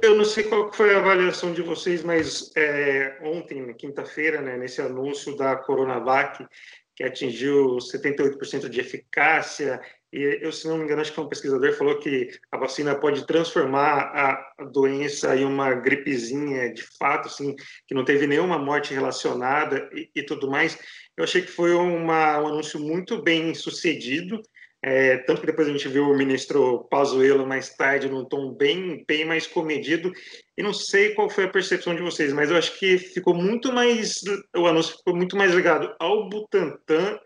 Eu 0.01 0.15
não 0.15 0.23
sei 0.23 0.45
qual 0.45 0.71
foi 0.71 0.95
a 0.95 0.99
avaliação 0.99 1.51
de 1.51 1.61
vocês, 1.61 2.03
mas 2.03 2.53
é, 2.55 3.17
ontem, 3.21 3.73
quinta-feira, 3.73 4.41
né, 4.41 4.55
nesse 4.55 4.81
anúncio 4.81 5.35
da 5.35 5.57
Coronavac, 5.57 6.47
que 6.95 7.03
atingiu 7.03 7.79
78% 7.79 8.69
de 8.69 8.79
eficácia 8.79 9.81
e 10.15 10.39
eu, 10.41 10.49
se 10.53 10.65
não 10.65 10.77
me 10.77 10.85
engano, 10.85 11.01
acho 11.01 11.11
que 11.11 11.19
um 11.19 11.27
pesquisador 11.27 11.73
falou 11.73 11.99
que 11.99 12.29
a 12.49 12.57
vacina 12.57 12.95
pode 12.95 13.27
transformar 13.27 14.47
a 14.57 14.63
doença 14.71 15.35
em 15.35 15.43
uma 15.43 15.73
gripezinha 15.73 16.73
de 16.73 16.83
fato, 16.97 17.27
assim, 17.27 17.53
que 17.85 17.93
não 17.93 18.05
teve 18.05 18.25
nenhuma 18.25 18.57
morte 18.57 18.93
relacionada 18.93 19.89
e, 19.93 20.09
e 20.15 20.23
tudo 20.23 20.49
mais. 20.49 20.79
Eu 21.17 21.25
achei 21.25 21.41
que 21.41 21.51
foi 21.51 21.73
uma, 21.73 22.39
um 22.39 22.47
anúncio 22.47 22.79
muito 22.79 23.21
bem 23.21 23.53
sucedido. 23.53 24.41
É, 24.87 25.17
tanto 25.17 25.41
que 25.41 25.47
depois 25.47 25.67
a 25.67 25.71
gente 25.71 25.87
viu 25.87 26.03
o 26.03 26.15
ministro 26.15 26.83
Pazuello 26.91 27.43
mais 27.47 27.75
tarde 27.75 28.07
num 28.07 28.23
tom 28.23 28.53
bem, 28.53 29.03
bem 29.07 29.25
mais 29.25 29.47
comedido. 29.47 30.11
E 30.55 30.61
não 30.61 30.75
sei 30.75 31.15
qual 31.15 31.27
foi 31.27 31.45
a 31.45 31.49
percepção 31.49 31.95
de 31.95 32.03
vocês, 32.03 32.31
mas 32.31 32.51
eu 32.51 32.55
acho 32.55 32.77
que 32.77 32.99
ficou 32.99 33.33
muito 33.33 33.73
mais 33.73 34.21
o 34.55 34.67
anúncio 34.67 34.95
ficou 34.97 35.15
muito 35.15 35.35
mais 35.35 35.55
ligado 35.55 35.91
ao 35.99 36.29
Butantan 36.29 37.19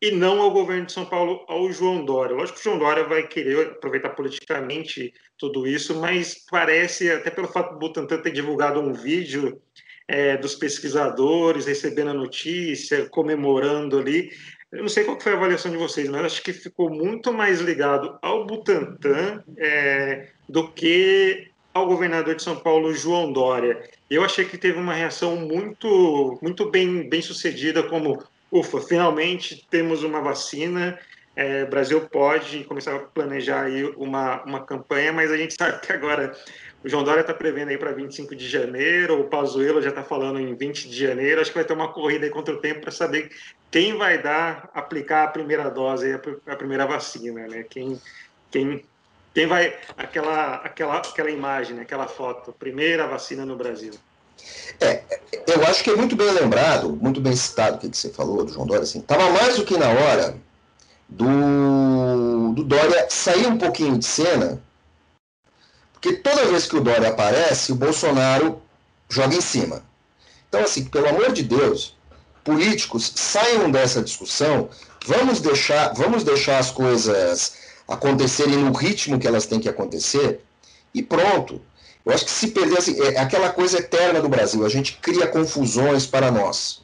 e 0.00 0.12
não 0.12 0.40
ao 0.40 0.52
governo 0.52 0.86
de 0.86 0.92
São 0.92 1.04
Paulo, 1.04 1.44
ao 1.48 1.72
João 1.72 2.04
Dória. 2.04 2.36
Lógico 2.36 2.60
que 2.60 2.68
o 2.68 2.70
João 2.70 2.78
Dória 2.78 3.02
vai 3.02 3.26
querer 3.26 3.72
aproveitar 3.72 4.10
politicamente 4.10 5.12
tudo 5.36 5.66
isso, 5.66 5.98
mas 6.00 6.44
parece, 6.48 7.10
até 7.10 7.32
pelo 7.32 7.48
fato 7.48 7.72
do 7.72 7.80
Butantan 7.80 8.22
ter 8.22 8.30
divulgado 8.30 8.78
um 8.78 8.92
vídeo 8.92 9.60
é, 10.06 10.36
dos 10.36 10.54
pesquisadores 10.54 11.66
recebendo 11.66 12.10
a 12.10 12.14
notícia, 12.14 13.08
comemorando 13.08 13.98
ali. 13.98 14.30
Eu 14.72 14.80
não 14.80 14.88
sei 14.88 15.04
qual 15.04 15.20
foi 15.20 15.32
a 15.32 15.36
avaliação 15.36 15.70
de 15.70 15.76
vocês, 15.76 16.08
mas 16.08 16.24
acho 16.24 16.42
que 16.42 16.52
ficou 16.52 16.88
muito 16.88 17.30
mais 17.30 17.60
ligado 17.60 18.18
ao 18.22 18.46
Butantan 18.46 19.44
é, 19.58 20.28
do 20.48 20.66
que 20.68 21.48
ao 21.74 21.86
governador 21.86 22.34
de 22.34 22.42
São 22.42 22.56
Paulo, 22.56 22.94
João 22.94 23.30
Dória. 23.30 23.82
Eu 24.10 24.24
achei 24.24 24.46
que 24.46 24.56
teve 24.56 24.78
uma 24.78 24.94
reação 24.94 25.36
muito, 25.36 26.38
muito 26.40 26.70
bem, 26.70 27.06
bem 27.06 27.20
sucedida, 27.20 27.82
como 27.82 28.24
ufa, 28.50 28.80
finalmente 28.80 29.66
temos 29.70 30.02
uma 30.02 30.22
vacina. 30.22 30.98
É, 31.36 31.66
Brasil 31.66 32.00
pode 32.08 32.64
começar 32.64 32.94
a 32.94 32.98
planejar 33.00 33.64
aí 33.64 33.84
uma, 33.96 34.42
uma 34.44 34.64
campanha, 34.64 35.12
mas 35.12 35.30
a 35.30 35.36
gente 35.36 35.54
sabe 35.54 35.80
que 35.80 35.92
agora 35.92 36.32
o 36.82 36.88
João 36.88 37.04
Dória 37.04 37.20
está 37.20 37.32
prevendo 37.32 37.68
aí 37.68 37.78
para 37.78 37.92
25 37.92 38.34
de 38.34 38.48
janeiro, 38.48 39.20
o 39.20 39.24
Pazuello 39.24 39.80
já 39.80 39.90
está 39.90 40.02
falando 40.02 40.40
em 40.40 40.54
20 40.54 40.88
de 40.88 40.96
janeiro. 40.96 41.40
Acho 41.40 41.50
que 41.50 41.58
vai 41.58 41.64
ter 41.64 41.74
uma 41.74 41.92
corrida 41.92 42.24
aí 42.24 42.30
contra 42.30 42.54
o 42.54 42.60
tempo 42.60 42.80
para 42.80 42.90
saber 42.90 43.30
quem 43.72 43.96
vai 43.96 44.22
dar, 44.22 44.68
aplicar 44.74 45.24
a 45.24 45.28
primeira 45.28 45.70
dose, 45.70 46.12
a 46.46 46.56
primeira 46.56 46.86
vacina, 46.86 47.48
né? 47.48 47.64
Quem, 47.68 47.98
quem, 48.50 48.84
quem 49.34 49.46
vai 49.46 49.74
aquela, 49.96 50.56
aquela, 50.56 50.98
aquela 50.98 51.30
imagem, 51.30 51.74
né? 51.74 51.82
aquela 51.82 52.06
foto, 52.06 52.52
primeira 52.52 53.08
vacina 53.08 53.46
no 53.46 53.56
Brasil. 53.56 53.94
É, 54.78 55.02
eu 55.46 55.64
acho 55.66 55.82
que 55.82 55.90
é 55.90 55.96
muito 55.96 56.14
bem 56.14 56.30
lembrado, 56.32 56.90
muito 56.90 57.18
bem 57.18 57.34
citado 57.34 57.76
o 57.76 57.80
que 57.80 57.96
você 57.96 58.10
falou 58.10 58.44
do 58.44 58.52
João 58.52 58.66
Dória, 58.66 58.82
assim, 58.82 58.98
estava 58.98 59.30
mais 59.30 59.56
do 59.56 59.64
que 59.64 59.78
na 59.78 59.88
hora 59.88 60.36
do, 61.08 62.52
do 62.52 62.64
Dória 62.64 63.08
sair 63.08 63.46
um 63.46 63.56
pouquinho 63.56 63.98
de 63.98 64.04
cena, 64.04 64.62
porque 65.94 66.14
toda 66.16 66.46
vez 66.46 66.66
que 66.66 66.76
o 66.76 66.80
Dória 66.80 67.08
aparece, 67.08 67.72
o 67.72 67.76
Bolsonaro 67.76 68.60
joga 69.08 69.34
em 69.34 69.40
cima. 69.40 69.82
Então, 70.48 70.62
assim, 70.62 70.84
pelo 70.84 71.08
amor 71.08 71.32
de 71.32 71.42
Deus, 71.42 71.96
políticos 72.44 73.12
saiam 73.14 73.70
dessa 73.70 74.02
discussão, 74.02 74.68
vamos 75.06 75.40
deixar, 75.40 75.92
vamos 75.94 76.24
deixar 76.24 76.58
as 76.58 76.70
coisas 76.70 77.54
acontecerem 77.88 78.56
no 78.56 78.72
ritmo 78.72 79.18
que 79.18 79.26
elas 79.26 79.46
têm 79.46 79.60
que 79.60 79.68
acontecer, 79.68 80.40
e 80.94 81.02
pronto. 81.02 81.60
Eu 82.04 82.12
acho 82.12 82.24
que 82.24 82.30
se 82.30 82.48
perder, 82.48 82.78
assim, 82.78 83.00
é 83.00 83.18
aquela 83.18 83.50
coisa 83.50 83.78
eterna 83.78 84.20
do 84.20 84.28
Brasil, 84.28 84.64
a 84.64 84.68
gente 84.68 84.98
cria 85.00 85.26
confusões 85.26 86.04
para 86.04 86.30
nós. 86.30 86.82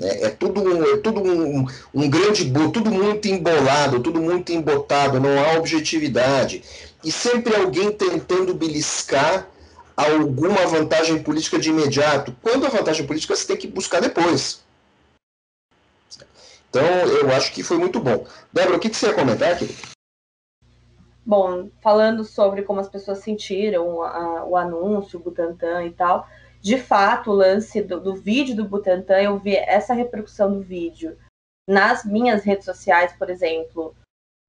É, 0.00 0.26
é 0.26 0.30
tudo, 0.30 0.62
um, 0.62 0.82
é 0.82 0.96
tudo 0.98 1.20
um, 1.20 1.66
um 1.92 2.08
grande, 2.08 2.50
tudo 2.72 2.90
muito 2.90 3.28
embolado, 3.28 4.00
tudo 4.00 4.20
muito 4.20 4.52
embotado, 4.52 5.20
não 5.20 5.38
há 5.38 5.58
objetividade. 5.58 6.62
E 7.04 7.10
sempre 7.10 7.54
alguém 7.54 7.90
tentando 7.92 8.54
beliscar 8.54 9.46
alguma 10.00 10.66
vantagem 10.66 11.22
política 11.22 11.58
de 11.58 11.70
imediato, 11.70 12.34
quando 12.42 12.66
a 12.66 12.70
vantagem 12.70 13.06
política 13.06 13.36
você 13.36 13.46
tem 13.46 13.56
que 13.56 13.66
buscar 13.66 14.00
depois. 14.00 14.64
Então, 16.68 16.82
eu 16.82 17.30
acho 17.32 17.52
que 17.52 17.62
foi 17.62 17.76
muito 17.76 17.98
bom. 17.98 18.26
Débora, 18.52 18.76
o 18.76 18.80
que, 18.80 18.88
que 18.88 18.96
você 18.96 19.08
ia 19.08 19.14
comentar 19.14 19.52
aqui? 19.52 19.68
Bom, 21.26 21.68
falando 21.82 22.24
sobre 22.24 22.62
como 22.62 22.80
as 22.80 22.88
pessoas 22.88 23.18
sentiram 23.18 24.02
a, 24.02 24.44
o 24.44 24.56
anúncio, 24.56 25.18
o 25.18 25.22
Butantan 25.22 25.84
e 25.84 25.90
tal, 25.90 26.26
de 26.60 26.78
fato, 26.78 27.30
o 27.30 27.34
lance 27.34 27.82
do, 27.82 28.00
do, 28.00 28.14
vídeo 28.14 28.54
do 28.54 28.68
Butantan, 28.68 29.20
eu 29.20 29.38
vi 29.38 29.56
essa 29.56 29.94
repercussão 29.94 30.52
do 30.52 30.60
vídeo 30.60 31.16
nas 31.68 32.04
minhas 32.04 32.44
redes 32.44 32.64
sociais, 32.64 33.12
por 33.18 33.30
exemplo. 33.30 33.94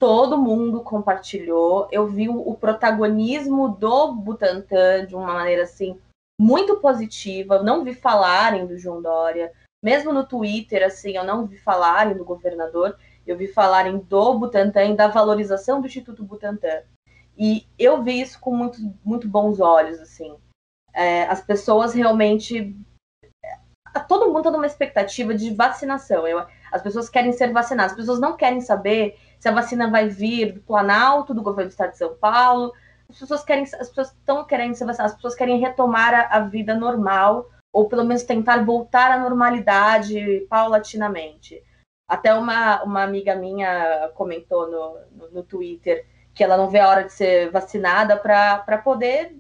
Todo 0.02 0.36
mundo 0.36 0.82
compartilhou. 0.82 1.88
Eu 1.92 2.08
vi 2.08 2.28
o, 2.28 2.56
protagonismo 2.56 3.70
do 3.70 4.14
Butantan 4.16 5.06
de 5.06 5.14
uma 5.14 5.32
maneira 5.32 5.62
assim 5.62 5.96
muito 6.40 6.78
positiva. 6.78 7.62
Não 7.62 7.84
vi 7.84 7.94
falarem 7.94 8.66
do 8.66 8.80
João 8.80 9.00
Dória, 9.00 9.54
mesmo 9.80 10.12
no 10.12 10.26
Twitter, 10.26 10.84
assim, 10.84 11.12
eu 11.12 11.24
não 11.24 11.46
vi 11.46 11.56
falarem 11.56 12.18
do 12.18 12.26
governador. 12.26 12.98
Eu 13.28 13.38
vi 13.38 13.48
falarem 13.48 14.00
do 14.00 14.40
Butantan 14.40 14.86
e 14.86 14.96
da 14.96 15.08
valorização 15.08 15.80
do 15.80 15.86
Instituto 15.86 16.24
Butantan. 16.24 16.82
E 17.38 17.68
eu 17.78 18.02
vi 18.02 18.22
isso 18.22 18.40
com 18.40 18.56
muito, 18.56 18.80
muito 19.06 19.28
bons 19.28 19.60
olhos, 19.60 20.00
assim. 20.00 20.36
É, 20.96 21.26
as 21.26 21.42
pessoas 21.42 21.94
realmente. 21.94 22.76
Todo 24.08 24.26
mundo 24.30 24.40
está 24.40 24.50
numa 24.50 24.66
expectativa 24.66 25.36
de 25.36 25.54
vacinação. 25.54 26.28
Eu, 26.28 26.44
as 26.72 26.82
pessoas 26.82 27.10
querem 27.10 27.32
ser 27.32 27.52
vacinadas. 27.52 27.92
As 27.92 27.98
pessoas 27.98 28.20
não 28.20 28.38
querem 28.38 28.62
saber 28.62 29.18
se 29.40 29.48
a 29.50 29.52
vacina 29.52 29.90
vai 29.90 30.08
vir 30.08 30.54
do 30.54 30.62
Planalto, 30.62 31.34
do 31.34 31.42
governo 31.42 31.70
do 31.70 31.72
estado 31.72 31.92
de 31.92 31.98
São 31.98 32.16
Paulo. 32.16 32.72
As 33.10 33.20
pessoas 33.20 33.44
querem, 33.44 33.64
as 33.64 33.90
pessoas 33.90 34.12
estão 34.12 34.46
querendo 34.46 34.76
ser 34.76 34.86
vacinadas. 34.86 35.14
As 35.14 35.18
pessoas 35.18 35.36
querem 35.36 35.60
retomar 35.60 36.14
a, 36.14 36.38
a 36.38 36.40
vida 36.42 36.76
normal 36.76 37.50
ou 37.74 37.88
pelo 37.88 38.04
menos 38.04 38.24
tentar 38.24 38.66
voltar 38.66 39.12
à 39.12 39.20
normalidade 39.20 40.46
paulatinamente. 40.50 41.64
Até 42.08 42.34
uma, 42.34 42.84
uma 42.84 43.04
amiga 43.04 43.36
minha 43.36 44.10
comentou 44.16 44.70
no, 44.70 45.00
no, 45.12 45.32
no 45.32 45.44
Twitter 45.44 46.06
que 46.34 46.44
ela 46.44 46.58
não 46.58 46.70
vê 46.70 46.80
a 46.80 46.90
hora 46.90 47.04
de 47.04 47.14
ser 47.14 47.52
vacinada 47.52 48.18
para 48.18 48.78
poder 48.84 49.38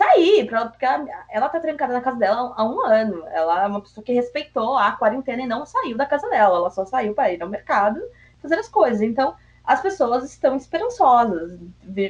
sair, 0.00 0.46
pra, 0.46 0.66
porque 0.66 0.86
ela 1.28 1.48
tá 1.50 1.60
trancada 1.60 1.92
na 1.92 2.00
casa 2.00 2.18
dela 2.18 2.54
há 2.56 2.64
um 2.64 2.80
ano. 2.80 3.26
Ela 3.28 3.64
é 3.64 3.66
uma 3.66 3.82
pessoa 3.82 4.02
que 4.02 4.14
respeitou 4.14 4.78
a 4.78 4.92
quarentena 4.92 5.42
e 5.42 5.46
não 5.46 5.66
saiu 5.66 5.96
da 5.96 6.06
casa 6.06 6.28
dela, 6.30 6.56
ela 6.56 6.70
só 6.70 6.86
saiu 6.86 7.14
para 7.14 7.30
ir 7.30 7.42
ao 7.42 7.48
mercado 7.48 8.00
fazer 8.40 8.58
as 8.58 8.68
coisas. 8.68 9.02
Então, 9.02 9.36
as 9.62 9.82
pessoas 9.82 10.24
estão 10.24 10.56
esperançosas. 10.56 11.58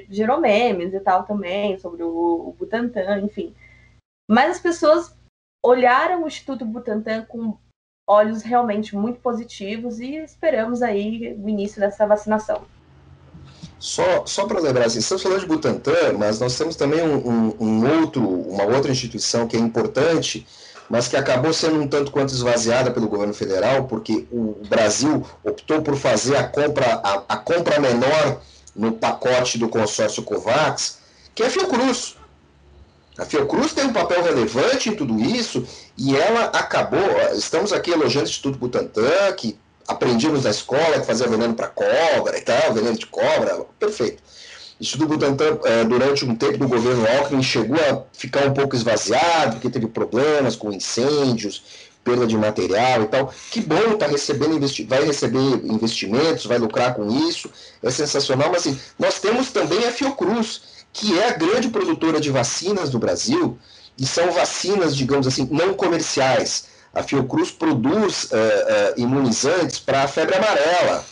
Gerou 0.09 0.41
memes 0.41 0.95
e 0.95 1.01
tal 1.01 1.25
também 1.25 1.79
sobre 1.79 2.05
o, 2.05 2.49
o 2.49 2.57
Butantan, 2.57 3.21
enfim. 3.23 3.55
Mas 4.29 4.53
as 4.53 4.61
pessoas 4.61 5.17
olharam 5.63 6.23
o 6.23 6.29
Instituto 6.29 6.65
Butantan 6.65 7.25
com 7.25 7.59
olhos 8.09 8.43
realmente 8.43 8.97
muito 8.97 9.21
positivos 9.21 9.99
e 9.99 10.17
esperamos 10.17 10.81
aí 10.81 11.35
o 11.35 11.49
início 11.49 11.81
dessa 11.81 12.07
vacinação. 12.07 12.65
Só, 13.81 14.27
só 14.27 14.45
para 14.45 14.61
lembrar, 14.61 14.85
assim, 14.85 14.99
estamos 14.99 15.23
falando 15.23 15.41
de 15.41 15.47
Butantan, 15.47 16.13
mas 16.19 16.39
nós 16.39 16.57
temos 16.57 16.77
também 16.77 17.01
um, 17.01 17.17
um, 17.17 17.57
um, 17.59 18.01
outro, 18.03 18.23
uma 18.23 18.65
outra 18.65 18.93
instituição 18.93 19.49
que 19.49 19.57
é 19.57 19.59
importante, 19.59 20.47
mas 20.91 21.09
que 21.09 21.17
acabou 21.17 21.51
sendo 21.51 21.81
um 21.81 21.89
tanto 21.89 22.13
quanto 22.13 22.35
esvaziada 22.35 22.91
pelo 22.91 23.09
governo 23.09 23.33
federal, 23.33 23.85
porque 23.85 24.27
o 24.31 24.61
Brasil 24.69 25.27
optou 25.43 25.81
por 25.81 25.97
fazer 25.97 26.37
a 26.37 26.47
compra, 26.47 27.01
a, 27.03 27.23
a 27.27 27.37
compra 27.39 27.81
menor 27.81 28.43
no 28.77 28.93
pacote 28.93 29.57
do 29.57 29.67
consórcio 29.67 30.23
COVAX, 30.25 30.99
que 31.35 31.43
é 31.43 31.47
a 31.47 31.51
Fiocruz. 31.51 32.17
A 33.17 33.25
Fiocruz 33.25 33.73
tem 33.73 33.87
um 33.87 33.95
papel 33.95 34.23
relevante 34.23 34.91
em 34.91 34.95
tudo 34.95 35.19
isso 35.19 35.67
e 35.97 36.15
ela 36.15 36.45
acabou. 36.47 37.01
Estamos 37.33 37.73
aqui 37.73 37.91
elogiando 37.91 38.27
o 38.27 38.31
Instituto 38.31 38.59
Butantan, 38.59 39.33
que 39.37 39.59
aprendíamos 39.91 40.45
na 40.45 40.51
escola 40.51 41.01
que 41.01 41.07
fazia 41.07 41.27
veneno 41.27 41.55
para 41.55 41.67
cobra 41.69 42.39
e 42.39 42.41
tal, 42.43 42.73
veneno 42.73 42.97
de 42.97 43.07
cobra, 43.07 43.65
perfeito. 43.79 44.23
Isso 44.81 44.97
do 44.97 45.07
Butantan, 45.07 45.59
é, 45.65 45.85
durante 45.85 46.25
um 46.25 46.35
tempo 46.35 46.57
do 46.57 46.69
governo 46.69 47.07
Alckmin, 47.19 47.43
chegou 47.43 47.77
a 47.77 48.03
ficar 48.15 48.47
um 48.47 48.55
pouco 48.55 48.75
esvaziado, 48.75 49.53
porque 49.53 49.69
teve 49.69 49.87
problemas 49.87 50.57
com 50.57 50.73
incêndios, 50.73 51.63
perda 52.03 52.27
de 52.27 52.35
material 52.35 53.03
e 53.03 53.07
tal. 53.07 53.35
Que 53.51 53.61
bom, 53.61 53.97
tá 53.99 54.07
recebendo 54.07 54.59
vai 54.89 55.05
receber 55.05 55.39
investimentos, 55.65 56.47
vai 56.47 56.57
lucrar 56.57 56.95
com 56.95 57.11
isso, 57.29 57.51
é 57.83 57.91
sensacional. 57.91 58.49
Mas 58.51 58.67
assim, 58.67 58.81
nós 58.99 59.21
temos 59.21 59.51
também 59.51 59.85
a 59.85 59.93
Fiocruz, 59.93 60.63
que 60.95 61.19
é 61.19 61.29
a 61.29 61.33
grande 61.33 61.69
produtora 61.69 62.19
de 62.19 62.31
vacinas 62.31 62.89
do 62.89 62.99
Brasil, 62.99 63.59
e 63.99 64.07
são 64.07 64.33
vacinas, 64.33 64.97
digamos 64.97 65.27
assim, 65.27 65.47
não 65.51 65.75
comerciais 65.75 66.70
a 66.93 67.03
Fiocruz 67.03 67.51
produz 67.51 68.25
uh, 68.25 68.37
uh, 68.37 69.01
imunizantes 69.01 69.79
para 69.79 70.03
a 70.03 70.09
febre 70.09 70.37
amarela. 70.37 71.05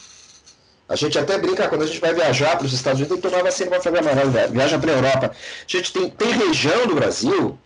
A 0.88 0.97
gente 0.97 1.19
até 1.19 1.38
brinca, 1.38 1.69
quando 1.69 1.83
a 1.83 1.87
gente 1.87 2.01
vai 2.01 2.14
viajar 2.14 2.57
para 2.57 2.67
os 2.67 2.73
Estados 2.73 2.99
Unidos, 2.99 3.17
tem 3.17 3.23
que 3.23 3.29
tomar 3.29 3.45
vacina 3.45 3.69
para 3.69 3.79
a 3.79 3.83
febre 3.83 4.01
amarela, 4.01 4.49
viaja 4.49 4.79
para 4.79 4.91
a 4.91 4.95
Europa. 4.95 5.27
A 5.33 5.71
gente 5.71 5.93
tem, 5.93 6.11
tem 6.11 6.31
região 6.33 6.87
do 6.87 6.95
Brasil 6.95 7.59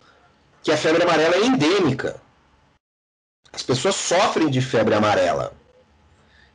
que 0.61 0.71
a 0.71 0.77
febre 0.77 1.03
amarela 1.03 1.35
é 1.35 1.45
endêmica. 1.45 2.21
As 3.51 3.63
pessoas 3.63 3.95
sofrem 3.95 4.49
de 4.49 4.61
febre 4.61 4.93
amarela. 4.93 5.53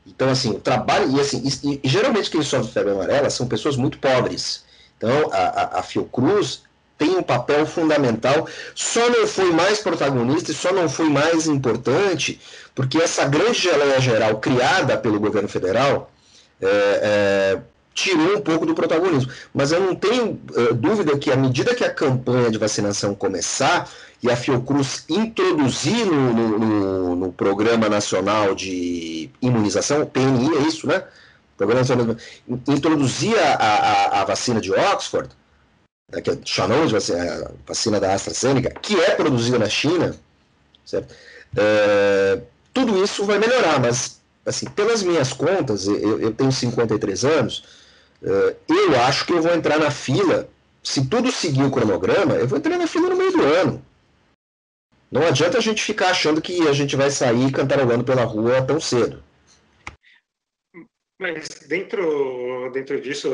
Então, 0.07 0.29
assim, 0.29 0.51
o 0.51 0.61
trabalho. 0.61 1.17
E, 1.17 1.21
assim, 1.21 1.43
e, 1.65 1.81
e 1.83 1.89
geralmente 1.89 2.31
quem 2.31 2.43
sofre 2.43 2.73
febre 2.73 2.93
amarela 2.93 3.31
são 3.31 3.47
pessoas 3.47 3.77
muito 3.77 3.99
pobres. 3.99 4.65
Então, 4.97 5.31
a, 5.33 5.37
a, 5.37 5.79
a 5.79 5.83
Fiocruz 5.83 6.63
tem 6.99 7.17
um 7.17 7.23
papel 7.23 7.65
fundamental, 7.65 8.47
só 8.75 9.09
não 9.09 9.27
foi 9.27 9.53
mais 9.53 9.79
protagonista 9.79 10.51
e 10.51 10.55
só 10.55 10.73
não 10.73 10.89
foi 10.89 11.09
mais 11.09 11.47
importante 11.47 12.41
porque 12.75 12.99
essa 12.99 13.25
grande 13.25 13.61
geleia 13.61 14.01
geral 14.01 14.39
criada 14.39 14.97
pelo 14.99 15.19
governo 15.19 15.49
federal 15.49 16.11
é, 16.61 16.67
é, 16.69 17.59
tirou 17.95 18.37
um 18.37 18.41
pouco 18.41 18.67
do 18.67 18.75
protagonismo. 18.75 19.33
Mas 19.53 19.73
eu 19.73 19.81
não 19.81 19.95
tenho 19.95 20.41
é, 20.55 20.73
dúvida 20.73 21.17
que, 21.19 21.31
à 21.31 21.37
medida 21.37 21.75
que 21.75 21.85
a 21.85 21.91
campanha 21.93 22.51
de 22.51 22.59
vacinação 22.59 23.15
começar 23.15 23.89
e 24.23 24.31
a 24.31 24.37
Fiocruz 24.37 25.05
introduzir 25.09 26.07
no, 26.07 26.33
no, 26.33 27.17
no, 27.17 27.33
Programa 27.33 27.89
Nacional 27.89 28.55
de 28.55 29.31
Imunização, 29.41 30.07
PNI 30.07 30.57
é 30.57 30.61
isso, 30.61 30.87
né? 30.87 31.03
Programa 31.57 31.81
Nacional, 31.81 32.17
introduzir 32.69 33.37
a, 33.39 33.55
a, 33.55 34.21
a 34.21 34.25
vacina 34.25 34.61
de 34.61 34.73
Oxford, 34.73 35.29
que 36.11 36.31
é 36.31 36.35
vacina, 36.87 37.47
a 37.47 37.51
vacina 37.67 38.01
da 38.01 38.15
AstraZeneca, 38.15 38.71
que 38.81 38.99
é 38.99 39.15
produzida 39.15 39.59
na 39.59 39.69
China, 39.69 40.19
certo? 40.85 41.15
É, 41.57 42.41
tudo 42.73 43.03
isso 43.05 43.25
vai 43.25 43.39
melhorar, 43.39 43.79
mas, 43.79 44.21
assim, 44.47 44.69
pelas 44.71 45.03
minhas 45.03 45.33
contas, 45.35 45.87
eu, 45.87 46.19
eu 46.21 46.33
tenho 46.33 46.51
53 46.51 47.25
anos, 47.25 47.65
é, 48.23 48.57
eu 48.69 49.01
acho 49.03 49.27
que 49.27 49.35
eu 49.35 49.43
vou 49.43 49.53
entrar 49.53 49.79
na 49.79 49.91
fila, 49.91 50.49
se 50.83 51.07
tudo 51.07 51.31
seguir 51.31 51.63
o 51.63 51.71
cronograma, 51.71 52.35
eu 52.37 52.49
vou 52.49 52.59
entrar 52.59 52.79
na 52.79 52.87
fila 52.87 53.11
no 53.11 53.17
meio 53.17 53.33
do 53.33 53.43
ano. 53.43 53.85
Não 55.11 55.27
adianta 55.27 55.59
a 55.59 55.61
gente 55.61 55.83
ficar 55.83 56.11
achando 56.11 56.41
que 56.41 56.67
a 56.67 56.73
gente 56.73 56.97
vai 56.97 57.11
sair 57.11 57.51
cantarolando 57.53 58.05
pela 58.05 58.25
rua 58.25 58.63
tão 58.63 58.81
cedo. 58.81 59.23
Mas 61.21 61.49
dentro, 61.67 62.71
dentro 62.73 63.01
disso, 63.01 63.29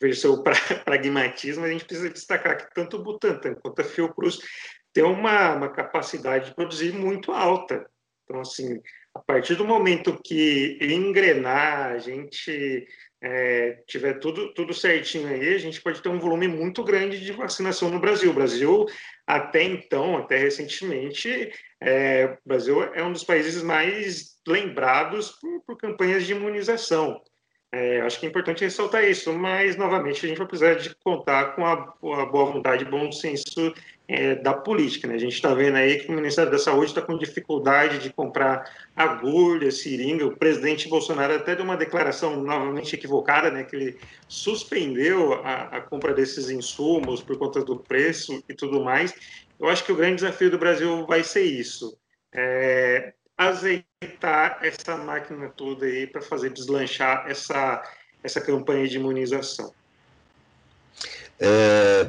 vejo 0.00 0.20
seu 0.20 0.42
pragmatismo, 0.84 1.64
a 1.64 1.70
gente 1.70 1.84
precisa 1.84 2.10
destacar 2.10 2.56
que 2.56 2.74
tanto 2.74 2.96
o 2.96 3.02
Butantan 3.02 3.54
quanto 3.54 3.80
a 3.80 3.84
Fiocruz 3.84 4.38
têm 4.92 5.04
uma, 5.04 5.54
uma 5.54 5.68
capacidade 5.68 6.46
de 6.46 6.54
produzir 6.54 6.92
muito 6.92 7.32
alta. 7.32 7.88
Então, 8.24 8.40
assim, 8.40 8.80
a 9.14 9.20
partir 9.20 9.54
do 9.54 9.64
momento 9.64 10.20
que 10.22 10.78
engrenar, 10.80 11.92
a 11.92 11.98
gente 11.98 12.86
é, 13.22 13.82
tiver 13.86 14.18
tudo, 14.18 14.52
tudo 14.52 14.74
certinho 14.74 15.28
aí, 15.28 15.54
a 15.54 15.58
gente 15.58 15.80
pode 15.80 16.02
ter 16.02 16.08
um 16.08 16.18
volume 16.18 16.48
muito 16.48 16.82
grande 16.84 17.24
de 17.24 17.32
vacinação 17.32 17.88
no 17.88 18.00
Brasil. 18.00 18.30
O 18.30 18.34
Brasil, 18.34 18.84
até 19.26 19.62
então, 19.62 20.16
até 20.16 20.36
recentemente, 20.36 21.50
é, 21.80 22.36
o 22.44 22.48
Brasil 22.48 22.82
é 22.82 23.02
um 23.02 23.12
dos 23.12 23.24
países 23.24 23.62
mais 23.62 24.36
lembrados 24.46 25.30
por, 25.40 25.62
por 25.66 25.76
campanhas 25.76 26.26
de 26.26 26.32
imunização. 26.32 27.20
É, 27.72 28.00
acho 28.00 28.20
que 28.20 28.26
é 28.26 28.28
importante 28.28 28.64
ressaltar 28.64 29.04
isso, 29.04 29.32
mas, 29.32 29.76
novamente, 29.76 30.24
a 30.24 30.28
gente 30.28 30.38
vai 30.38 30.46
precisar 30.46 30.74
de 30.74 30.94
contar 30.96 31.56
com 31.56 31.66
a, 31.66 31.72
a 31.72 32.26
boa 32.26 32.52
vontade 32.52 32.84
e 32.84 32.88
bom 32.88 33.10
senso 33.10 33.74
é, 34.08 34.36
da 34.36 34.54
política. 34.54 35.08
Né? 35.08 35.14
A 35.14 35.18
gente 35.18 35.34
está 35.34 35.52
vendo 35.52 35.76
aí 35.76 35.98
que 35.98 36.08
o 36.08 36.14
Ministério 36.14 36.50
da 36.50 36.58
Saúde 36.58 36.86
está 36.86 37.02
com 37.02 37.18
dificuldade 37.18 37.98
de 37.98 38.12
comprar 38.12 38.70
agulha, 38.94 39.70
seringa. 39.70 40.26
O 40.26 40.36
presidente 40.36 40.88
Bolsonaro 40.88 41.34
até 41.34 41.56
deu 41.56 41.64
uma 41.64 41.76
declaração 41.76 42.40
novamente 42.42 42.94
equivocada, 42.94 43.50
né, 43.50 43.64
que 43.64 43.74
ele 43.74 43.98
suspendeu 44.28 45.34
a, 45.44 45.62
a 45.76 45.80
compra 45.80 46.14
desses 46.14 46.48
insumos 46.48 47.20
por 47.20 47.36
conta 47.36 47.64
do 47.64 47.76
preço 47.76 48.42
e 48.48 48.54
tudo 48.54 48.82
mais. 48.82 49.12
Eu 49.58 49.68
acho 49.68 49.84
que 49.84 49.92
o 49.92 49.96
grande 49.96 50.16
desafio 50.16 50.50
do 50.50 50.58
Brasil 50.58 51.04
vai 51.06 51.24
ser 51.24 51.42
isso. 51.42 51.98
É, 52.32 53.12
azeitar 53.36 54.58
essa 54.62 54.96
máquina 54.96 55.48
toda 55.48 55.86
aí 55.86 56.06
para 56.06 56.22
fazer 56.22 56.50
deslanchar 56.50 57.26
essa, 57.28 57.82
essa 58.22 58.40
campanha 58.40 58.88
de 58.88 58.96
imunização. 58.96 59.72
É, 61.38 62.08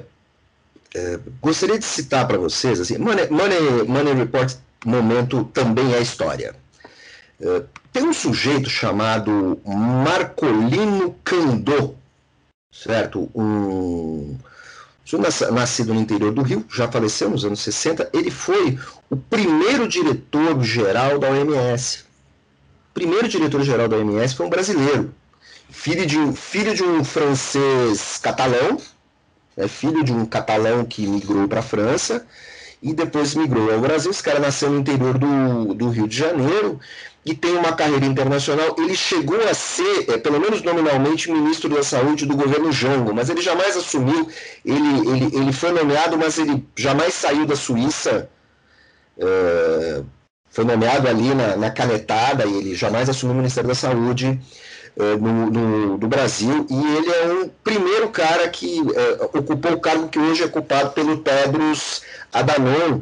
é, 0.96 1.20
gostaria 1.42 1.78
de 1.78 1.86
citar 1.86 2.28
para 2.28 2.38
vocês, 2.38 2.80
assim, 2.80 2.98
Money, 2.98 3.30
Money, 3.30 3.84
Money 3.84 4.14
Report 4.14 4.56
momento 4.86 5.44
também 5.46 5.94
é 5.94 6.02
história. 6.02 6.56
É, 7.40 7.64
tem 7.92 8.04
um 8.04 8.14
sujeito 8.14 8.70
chamado 8.70 9.60
Marcolino 9.66 11.14
Candô, 11.24 11.96
certo? 12.72 13.30
Um, 13.36 14.38
nascido 15.52 15.94
no 15.94 16.02
interior 16.02 16.34
do 16.34 16.42
Rio, 16.42 16.66
já 16.70 16.92
faleceu 16.92 17.30
nos 17.30 17.46
anos 17.46 17.62
60, 17.62 18.10
ele 18.14 18.30
foi 18.30 18.78
o 19.10 19.16
primeiro 19.16 19.88
diretor-geral 19.88 21.18
da 21.18 21.30
OMS. 21.30 22.04
O 22.90 22.94
primeiro 22.94 23.28
diretor-geral 23.28 23.88
da 23.88 23.96
OMS 23.96 24.36
foi 24.36 24.46
um 24.46 24.50
brasileiro, 24.50 25.14
filho 25.70 26.06
de 26.06 26.18
um, 26.18 26.36
filho 26.36 26.76
de 26.76 26.84
um 26.84 27.04
francês 27.04 28.18
catalão, 28.18 28.78
é 29.56 29.68
filho 29.68 30.04
de 30.04 30.12
um 30.12 30.26
catalão 30.26 30.84
que 30.84 31.08
migrou 31.08 31.48
para 31.48 31.62
a 31.62 31.64
França 31.64 32.26
e 32.82 32.94
depois 32.94 33.36
migrou 33.36 33.72
ao 33.74 33.80
Brasil. 33.80 34.12
Esse 34.12 34.24
cara 34.24 34.40
nasceu 34.40 34.70
no 34.70 34.80
interior 34.80 35.18
do, 35.18 35.74
do 35.74 35.90
Rio 35.90 36.08
de 36.08 36.18
Janeiro 36.18 36.80
e 37.28 37.36
tem 37.36 37.58
uma 37.58 37.74
carreira 37.74 38.06
internacional. 38.06 38.76
Ele 38.78 38.96
chegou 38.96 39.38
a 39.50 39.54
ser, 39.54 40.10
é, 40.10 40.18
pelo 40.18 40.40
menos 40.40 40.62
nominalmente, 40.62 41.30
ministro 41.30 41.70
da 41.70 41.84
Saúde 41.84 42.26
do 42.26 42.38
governo 42.38 42.72
Jango, 42.72 43.14
mas 43.14 43.30
ele 43.30 43.42
jamais 43.42 43.76
assumiu. 43.76 44.30
Ele, 44.64 45.10
ele, 45.10 45.36
ele 45.36 45.52
foi 45.52 45.72
nomeado, 45.72 46.18
mas 46.18 46.38
ele 46.38 46.66
jamais 46.76 47.14
saiu 47.14 47.46
da 47.46 47.56
Suíça. 47.56 48.30
É, 49.18 50.04
foi 50.50 50.64
nomeado 50.64 51.08
ali 51.08 51.36
na, 51.36 51.58
na, 51.58 51.70
canetada 51.70 52.46
e 52.46 52.54
ele 52.54 52.76
jamais 52.76 53.10
assumiu 53.10 53.34
o 53.34 53.38
Ministério 53.38 53.68
da 53.68 53.76
Saúde 53.76 54.40
é, 54.96 55.16
no, 55.18 55.52
no, 55.52 55.98
do 55.98 56.08
Brasil. 56.08 56.66
E 56.70 56.96
ele 56.96 57.10
é 57.12 57.44
o 57.44 57.50
primeiro 57.64 58.10
cara 58.10 58.48
que 58.48 58.80
é, 58.96 59.24
ocupou 59.38 59.74
o 59.74 59.80
cargo 59.80 60.08
que 60.08 60.18
hoje 60.18 60.44
é 60.44 60.46
ocupado 60.46 60.92
pelo 60.92 61.18
Tedros 61.18 62.02
Adhanom, 62.34 63.02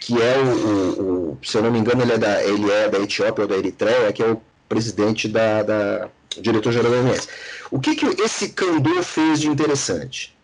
que 0.00 0.20
é 0.20 0.38
o, 0.38 1.32
o, 1.32 1.38
se 1.42 1.56
eu 1.56 1.62
não 1.62 1.70
me 1.70 1.78
engano, 1.78 2.02
ele 2.02 2.12
é 2.12 2.18
da, 2.18 2.44
ele 2.44 2.70
é 2.70 2.88
da 2.88 2.98
Etiópia 2.98 3.42
ou 3.42 3.48
da 3.48 3.56
Eritreia, 3.56 4.12
que 4.12 4.22
é 4.22 4.26
o 4.30 4.40
presidente 4.68 5.28
da, 5.28 5.62
da 5.62 6.08
diretor-geral 6.40 6.90
da 6.90 6.98
OMS. 6.98 7.28
O 7.70 7.80
que, 7.80 7.94
que 7.94 8.06
esse 8.22 8.50
Candor 8.50 9.02
fez 9.02 9.40
de 9.40 9.48
interessante? 9.48 10.36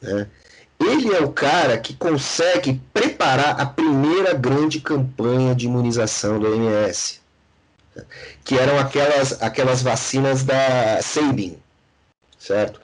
Né? 0.00 0.26
Ele 0.80 1.14
é 1.14 1.20
o 1.20 1.32
cara 1.32 1.76
que 1.78 1.94
consegue 1.94 2.80
preparar 2.92 3.60
a 3.60 3.66
primeira 3.66 4.32
grande 4.32 4.80
campanha 4.80 5.54
de 5.54 5.66
imunização 5.66 6.40
da 6.40 6.48
OMS, 6.48 7.20
que 8.44 8.56
eram 8.56 8.78
aquelas, 8.78 9.42
aquelas 9.42 9.82
vacinas 9.82 10.44
da 10.44 11.02
Sabin, 11.02 11.58
certo? 12.38 12.80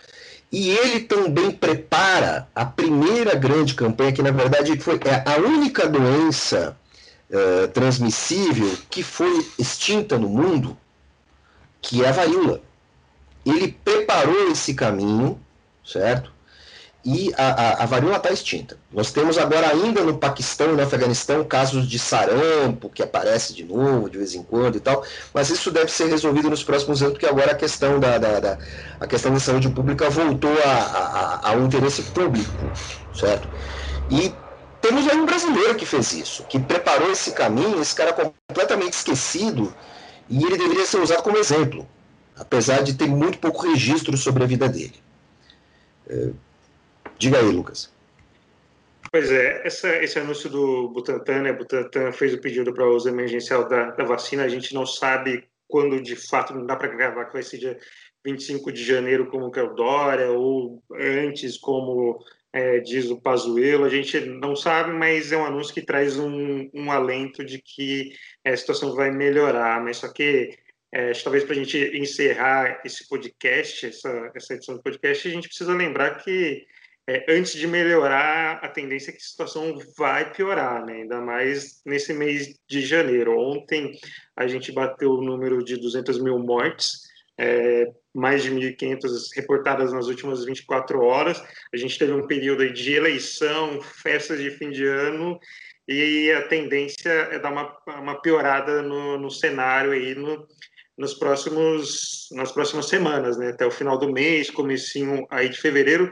E 0.56 0.70
ele 0.70 1.00
também 1.00 1.50
prepara 1.50 2.46
a 2.54 2.64
primeira 2.64 3.34
grande 3.34 3.74
campanha, 3.74 4.12
que 4.12 4.22
na 4.22 4.30
verdade 4.30 4.78
foi 4.78 5.00
é 5.04 5.28
a 5.28 5.36
única 5.38 5.88
doença 5.88 6.76
uh, 7.28 7.66
transmissível 7.72 8.72
que 8.88 9.02
foi 9.02 9.44
extinta 9.58 10.16
no 10.16 10.28
mundo, 10.28 10.78
que 11.82 12.04
é 12.04 12.08
a 12.08 12.12
varíola. 12.12 12.60
Ele 13.44 13.76
preparou 13.84 14.48
esse 14.52 14.74
caminho, 14.74 15.40
certo? 15.84 16.32
E 17.04 17.34
a, 17.36 17.48
a, 17.48 17.82
a 17.82 17.86
varíola 17.86 18.16
está 18.16 18.30
extinta. 18.32 18.78
Nós 18.90 19.12
temos 19.12 19.36
agora 19.36 19.68
ainda 19.68 20.02
no 20.02 20.16
Paquistão 20.16 20.72
e 20.72 20.76
no 20.76 20.82
Afeganistão 20.82 21.44
casos 21.44 21.86
de 21.86 21.98
sarampo, 21.98 22.88
que 22.88 23.02
aparece 23.02 23.52
de 23.52 23.62
novo, 23.62 24.08
de 24.08 24.16
vez 24.16 24.34
em 24.34 24.42
quando 24.42 24.76
e 24.76 24.80
tal, 24.80 25.04
mas 25.32 25.50
isso 25.50 25.70
deve 25.70 25.90
ser 25.90 26.06
resolvido 26.06 26.48
nos 26.48 26.64
próximos 26.64 27.02
anos, 27.02 27.14
porque 27.14 27.26
agora 27.26 27.52
a 27.52 27.54
questão 27.54 28.00
da, 28.00 28.16
da, 28.16 28.40
da 28.40 28.58
a 28.98 29.06
questão 29.06 29.32
da 29.32 29.38
saúde 29.38 29.68
pública 29.68 30.08
voltou 30.08 30.52
a, 30.64 31.40
a, 31.42 31.52
um 31.52 31.66
interesse 31.66 32.02
público, 32.04 32.72
certo? 33.12 33.46
E 34.10 34.32
temos 34.80 35.06
um 35.06 35.26
brasileiro 35.26 35.74
que 35.74 35.84
fez 35.84 36.12
isso, 36.12 36.44
que 36.44 36.58
preparou 36.58 37.10
esse 37.10 37.32
caminho, 37.32 37.82
esse 37.82 37.94
cara 37.94 38.14
completamente 38.14 38.94
esquecido, 38.94 39.74
e 40.28 40.42
ele 40.42 40.56
deveria 40.56 40.86
ser 40.86 40.98
usado 40.98 41.22
como 41.22 41.36
exemplo, 41.36 41.86
apesar 42.34 42.82
de 42.82 42.94
ter 42.94 43.06
muito 43.06 43.38
pouco 43.38 43.66
registro 43.66 44.16
sobre 44.16 44.42
a 44.42 44.46
vida 44.46 44.68
dele. 44.68 44.94
É, 46.08 46.30
Diga 47.18 47.38
aí, 47.38 47.44
Lucas. 47.44 47.92
Pois 49.10 49.30
é, 49.30 49.64
essa, 49.64 49.94
esse 50.02 50.18
anúncio 50.18 50.50
do 50.50 50.88
Butantan, 50.88 51.42
né? 51.42 51.52
Butantan 51.52 52.10
fez 52.10 52.34
o 52.34 52.40
pedido 52.40 52.74
para 52.74 52.84
o 52.84 52.96
uso 52.96 53.08
emergencial 53.08 53.68
da, 53.68 53.92
da, 53.92 54.04
vacina. 54.04 54.42
A 54.42 54.48
gente 54.48 54.74
não 54.74 54.84
sabe 54.84 55.44
quando 55.68 56.02
de 56.02 56.16
fato, 56.16 56.52
não 56.52 56.66
dá 56.66 56.74
para 56.74 56.88
gravar 56.88 57.26
que 57.26 57.32
vai 57.32 57.42
ser 57.42 57.58
dia 57.58 57.78
25 58.24 58.72
de 58.72 58.84
janeiro, 58.84 59.28
como 59.28 59.52
que 59.52 59.60
é 59.60 59.62
o 59.62 59.74
Dória, 59.74 60.32
ou 60.32 60.82
antes, 60.92 61.56
como 61.58 62.18
é, 62.52 62.80
diz 62.80 63.08
o 63.08 63.20
Pazuello. 63.20 63.84
A 63.84 63.88
gente 63.88 64.18
não 64.20 64.56
sabe, 64.56 64.92
mas 64.92 65.30
é 65.30 65.36
um 65.36 65.44
anúncio 65.44 65.72
que 65.72 65.82
traz 65.82 66.18
um, 66.18 66.68
um 66.74 66.90
alento 66.90 67.44
de 67.44 67.62
que 67.62 68.12
é, 68.44 68.50
a 68.50 68.56
situação 68.56 68.96
vai 68.96 69.12
melhorar. 69.12 69.80
Mas 69.80 69.98
só 69.98 70.12
que 70.12 70.58
é, 70.92 71.12
talvez 71.12 71.44
para 71.44 71.54
a 71.54 71.56
gente 71.56 71.78
encerrar 71.96 72.80
esse 72.84 73.08
podcast, 73.08 73.86
essa, 73.86 74.32
essa 74.34 74.54
edição 74.54 74.74
do 74.74 74.82
podcast, 74.82 75.28
a 75.28 75.30
gente 75.30 75.46
precisa 75.46 75.72
lembrar 75.72 76.16
que 76.16 76.66
é, 77.06 77.24
antes 77.28 77.52
de 77.52 77.66
melhorar, 77.66 78.60
a 78.62 78.68
tendência 78.68 79.10
é 79.10 79.12
que 79.12 79.18
a 79.18 79.24
situação 79.24 79.78
vai 79.96 80.32
piorar, 80.32 80.84
né? 80.86 80.94
ainda 80.94 81.20
mais 81.20 81.82
nesse 81.84 82.14
mês 82.14 82.54
de 82.66 82.80
janeiro. 82.80 83.38
Ontem 83.38 83.92
a 84.34 84.46
gente 84.46 84.72
bateu 84.72 85.10
o 85.10 85.22
número 85.22 85.62
de 85.62 85.76
200 85.76 86.18
mil 86.18 86.38
mortes, 86.38 87.02
é, 87.36 87.92
mais 88.14 88.42
de 88.42 88.50
1.500 88.50 89.36
reportadas 89.36 89.92
nas 89.92 90.06
últimas 90.06 90.44
24 90.44 91.02
horas. 91.02 91.44
A 91.72 91.76
gente 91.76 91.98
teve 91.98 92.12
um 92.12 92.26
período 92.26 92.72
de 92.72 92.94
eleição, 92.94 93.82
festas 93.82 94.40
de 94.40 94.50
fim 94.50 94.70
de 94.70 94.86
ano, 94.86 95.38
e 95.86 96.32
a 96.32 96.48
tendência 96.48 97.10
é 97.10 97.38
dar 97.38 97.52
uma, 97.52 97.76
uma 98.00 98.20
piorada 98.22 98.80
no, 98.80 99.18
no 99.18 99.30
cenário 99.30 99.92
aí 99.92 100.14
no, 100.14 100.48
nos 100.96 101.12
próximos 101.12 102.28
nas 102.32 102.50
próximas 102.50 102.88
semanas, 102.88 103.36
né? 103.36 103.50
Até 103.50 103.66
o 103.66 103.70
final 103.70 103.98
do 103.98 104.10
mês, 104.10 104.50
comecinho 104.50 105.26
aí 105.30 105.50
de 105.50 105.60
fevereiro. 105.60 106.10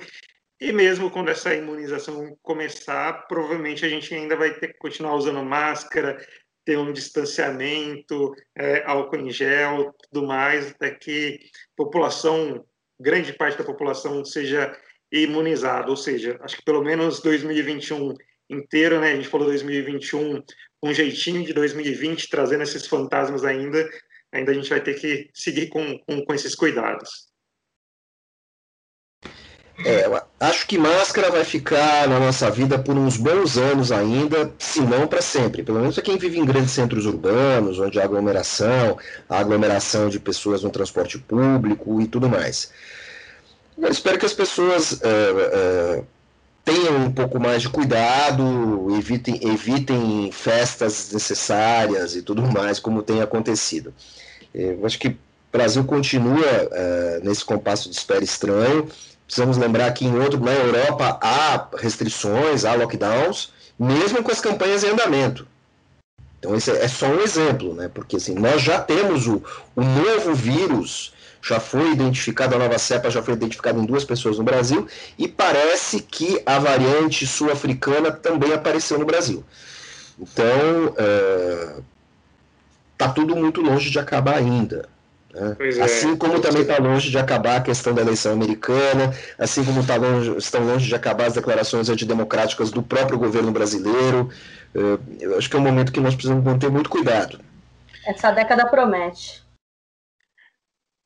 E 0.63 0.73
mesmo 0.73 1.11
quando 1.11 1.29
essa 1.29 1.53
imunização 1.53 2.39
começar, 2.41 3.27
provavelmente 3.27 3.85
a 3.85 3.89
gente 3.89 4.15
ainda 4.15 4.37
vai 4.37 4.55
ter 4.55 4.69
que 4.69 4.79
continuar 4.79 5.17
usando 5.17 5.43
máscara, 5.43 6.25
ter 6.65 6.79
um 6.79 6.93
distanciamento, 6.93 8.33
é, 8.57 8.81
álcool 8.87 9.17
em 9.17 9.29
gel, 9.29 9.93
tudo 10.05 10.25
mais, 10.25 10.71
até 10.71 10.93
que 10.93 11.41
população, 11.77 12.65
grande 13.01 13.33
parte 13.33 13.59
da 13.59 13.65
população 13.65 14.25
seja 14.25 14.73
imunizada. 15.11 15.91
Ou 15.91 15.97
seja, 15.97 16.39
acho 16.43 16.59
que 16.59 16.65
pelo 16.65 16.85
menos 16.85 17.21
2021 17.21 18.15
inteiro, 18.49 19.01
né? 19.01 19.11
A 19.11 19.17
gente 19.17 19.27
falou 19.27 19.49
2021 19.49 20.45
um 20.81 20.95
jeitinho 20.95 21.45
de 21.45 21.53
2020, 21.53 22.31
trazendo 22.31 22.63
esses 22.63 22.87
fantasmas 22.87 23.43
ainda, 23.43 23.91
ainda 24.31 24.53
a 24.53 24.55
gente 24.55 24.71
vai 24.71 24.81
ter 24.81 24.95
que 24.95 25.29
seguir 25.35 25.67
com, 25.71 25.99
com, 26.07 26.25
com 26.25 26.33
esses 26.33 26.55
cuidados. 26.55 27.32
É, 29.79 30.05
acho 30.39 30.67
que 30.67 30.79
máscara 30.79 31.31
vai 31.31 31.45
ficar 31.45 32.07
na 32.07 32.21
nossa 32.21 32.51
vida 32.51 32.79
por 32.79 32.97
uns 32.97 33.17
bons 33.17 33.57
anos 33.57 33.91
ainda, 33.91 34.53
se 34.59 34.81
não 34.81 35.07
para 35.07 35.23
sempre. 35.23 35.63
Pelo 35.63 35.81
menos 35.81 35.95
para 35.95 36.05
quem 36.05 36.19
vive 36.19 36.39
em 36.39 36.45
grandes 36.45 36.73
centros 36.73 37.07
urbanos, 37.07 37.79
onde 37.79 37.99
há 37.99 38.05
aglomeração, 38.05 38.99
há 39.29 39.39
aglomeração 39.39 40.09
de 40.09 40.21
pessoas 40.21 40.63
no 40.63 40.71
transporte 40.71 41.19
público 41.19 42.01
e 42.01 42.07
tudo 42.07 42.29
mais. 42.29 42.71
Eu 43.77 43.91
espero 43.91 44.19
que 44.19 44.27
as 44.27 44.35
pessoas 44.35 45.01
é, 45.03 45.07
é, 45.09 46.03
tenham 46.65 46.97
um 46.97 47.13
pouco 47.13 47.41
mais 47.41 47.63
de 47.63 47.69
cuidado, 47.69 48.89
evitem, 48.97 49.41
evitem 49.43 50.31
festas 50.31 51.11
necessárias 51.13 52.15
e 52.15 52.23
tudo 52.23 52.43
mais, 52.43 52.79
como 52.79 53.03
tem 53.03 53.23
acontecido. 53.23 53.93
Eu 54.55 54.85
acho 54.85 54.99
que 54.99 55.09
o 55.09 55.17
Brasil 55.51 55.83
continua 55.85 56.45
é, 56.73 57.21
nesse 57.25 57.45
compasso 57.45 57.89
de 57.89 57.97
espera 57.97 58.23
estranho 58.23 58.87
Precisamos 59.33 59.57
lembrar 59.57 59.91
que 59.93 60.05
em 60.05 60.15
outro, 60.19 60.39
na 60.39 60.53
Europa 60.53 61.19
há 61.23 61.69
restrições, 61.79 62.67
há 62.67 62.75
lockdowns, 62.75 63.51
mesmo 63.79 64.23
com 64.23 64.31
as 64.31 64.43
campanhas 64.43 64.85
em 64.85 64.91
andamento. 64.91 65.47
Então 66.39 66.55
esse 66.55 66.71
é 66.71 66.87
só 66.87 67.07
um 67.07 67.19
exemplo, 67.19 67.73
né? 67.73 67.89
Porque 67.89 68.17
assim, 68.17 68.35
nós 68.35 68.61
já 68.61 68.79
temos 68.79 69.27
o, 69.27 69.43
o 69.75 69.83
novo 69.83 70.35
vírus, 70.35 71.15
já 71.41 71.59
foi 71.59 71.93
identificado, 71.93 72.55
a 72.55 72.59
nova 72.59 72.79
cepa 72.79 73.09
já 73.09 73.23
foi 73.23 73.33
identificada 73.33 73.79
em 73.79 73.87
duas 73.87 74.05
pessoas 74.05 74.37
no 74.37 74.45
Brasil, 74.45 74.87
e 75.19 75.27
parece 75.27 76.03
que 76.03 76.43
a 76.45 76.59
variante 76.59 77.27
sul-africana 77.27 78.13
também 78.13 78.53
apareceu 78.53 78.99
no 78.99 79.07
Brasil. 79.07 79.43
Então, 80.21 80.95
está 82.93 83.07
é, 83.07 83.13
tudo 83.15 83.35
muito 83.35 83.63
longe 83.63 83.89
de 83.89 83.99
acabar 83.99 84.37
ainda. 84.37 84.92
Né? 85.33 85.57
É. 85.59 85.83
Assim 85.83 86.17
como 86.17 86.41
também 86.41 86.63
está 86.63 86.79
longe 86.79 87.11
de 87.11 87.19
acabar 87.19 87.57
a 87.57 87.63
questão 87.63 87.95
da 87.95 88.03
eleição 88.03 88.33
americana, 88.33 89.13
assim 89.39 89.65
como 89.65 89.87
tá 89.87 89.97
longe, 89.97 90.37
estão 90.37 90.65
longe 90.65 90.87
de 90.87 90.95
acabar 90.95 91.27
as 91.27 91.35
declarações 91.35 91.89
antidemocráticas 91.89 92.71
do 92.71 92.83
próprio 92.83 93.19
governo 93.19 93.51
brasileiro. 93.51 94.31
É, 94.75 95.25
eu 95.25 95.39
acho 95.39 95.49
que 95.49 95.57
é 95.57 95.59
um 95.59 95.63
momento 95.63 95.93
que 95.93 96.01
nós 96.01 96.15
precisamos 96.15 96.45
manter 96.45 96.71
muito 96.71 96.91
cuidado. 96.91 97.41
Essa 98.07 98.31
década 98.33 98.67
promete. 98.67 99.43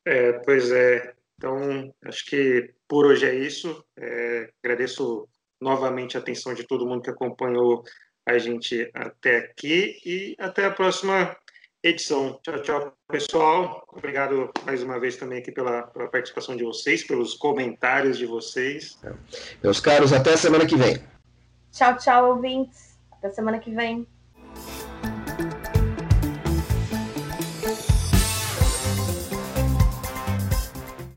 É, 0.04 0.32
pois 0.32 0.70
é. 0.70 1.14
Então, 1.36 1.92
acho 2.04 2.24
que 2.26 2.72
por 2.88 3.06
hoje 3.06 3.26
é 3.26 3.34
isso. 3.34 3.84
É, 3.96 4.48
agradeço 4.64 5.28
novamente 5.60 6.16
a 6.16 6.20
atenção 6.20 6.54
de 6.54 6.64
todo 6.64 6.86
mundo 6.86 7.02
que 7.02 7.10
acompanhou 7.10 7.82
a 8.26 8.38
gente 8.38 8.90
até 8.94 9.38
aqui 9.38 9.98
e 10.04 10.34
até 10.38 10.64
a 10.64 10.70
próxima 10.70 11.36
edição. 11.88 12.38
Tchau, 12.42 12.62
tchau, 12.62 12.92
pessoal. 13.09 13.87
Obrigado 13.92 14.51
mais 14.64 14.83
uma 14.83 14.99
vez 14.99 15.16
também 15.16 15.38
aqui 15.38 15.53
pela, 15.53 15.83
pela 15.83 16.09
participação 16.09 16.57
de 16.57 16.64
vocês, 16.64 17.05
pelos 17.05 17.35
comentários 17.35 18.18
de 18.18 18.27
vocês. 18.27 18.99
Meus 19.62 19.81
caros, 19.81 20.12
até 20.12 20.37
semana 20.37 20.66
que 20.66 20.77
vem. 20.77 20.99
Tchau, 21.72 21.96
tchau, 21.96 22.31
ouvintes. 22.31 22.99
Até 23.12 23.31
semana 23.31 23.59
que 23.59 23.70
vem. 23.70 24.07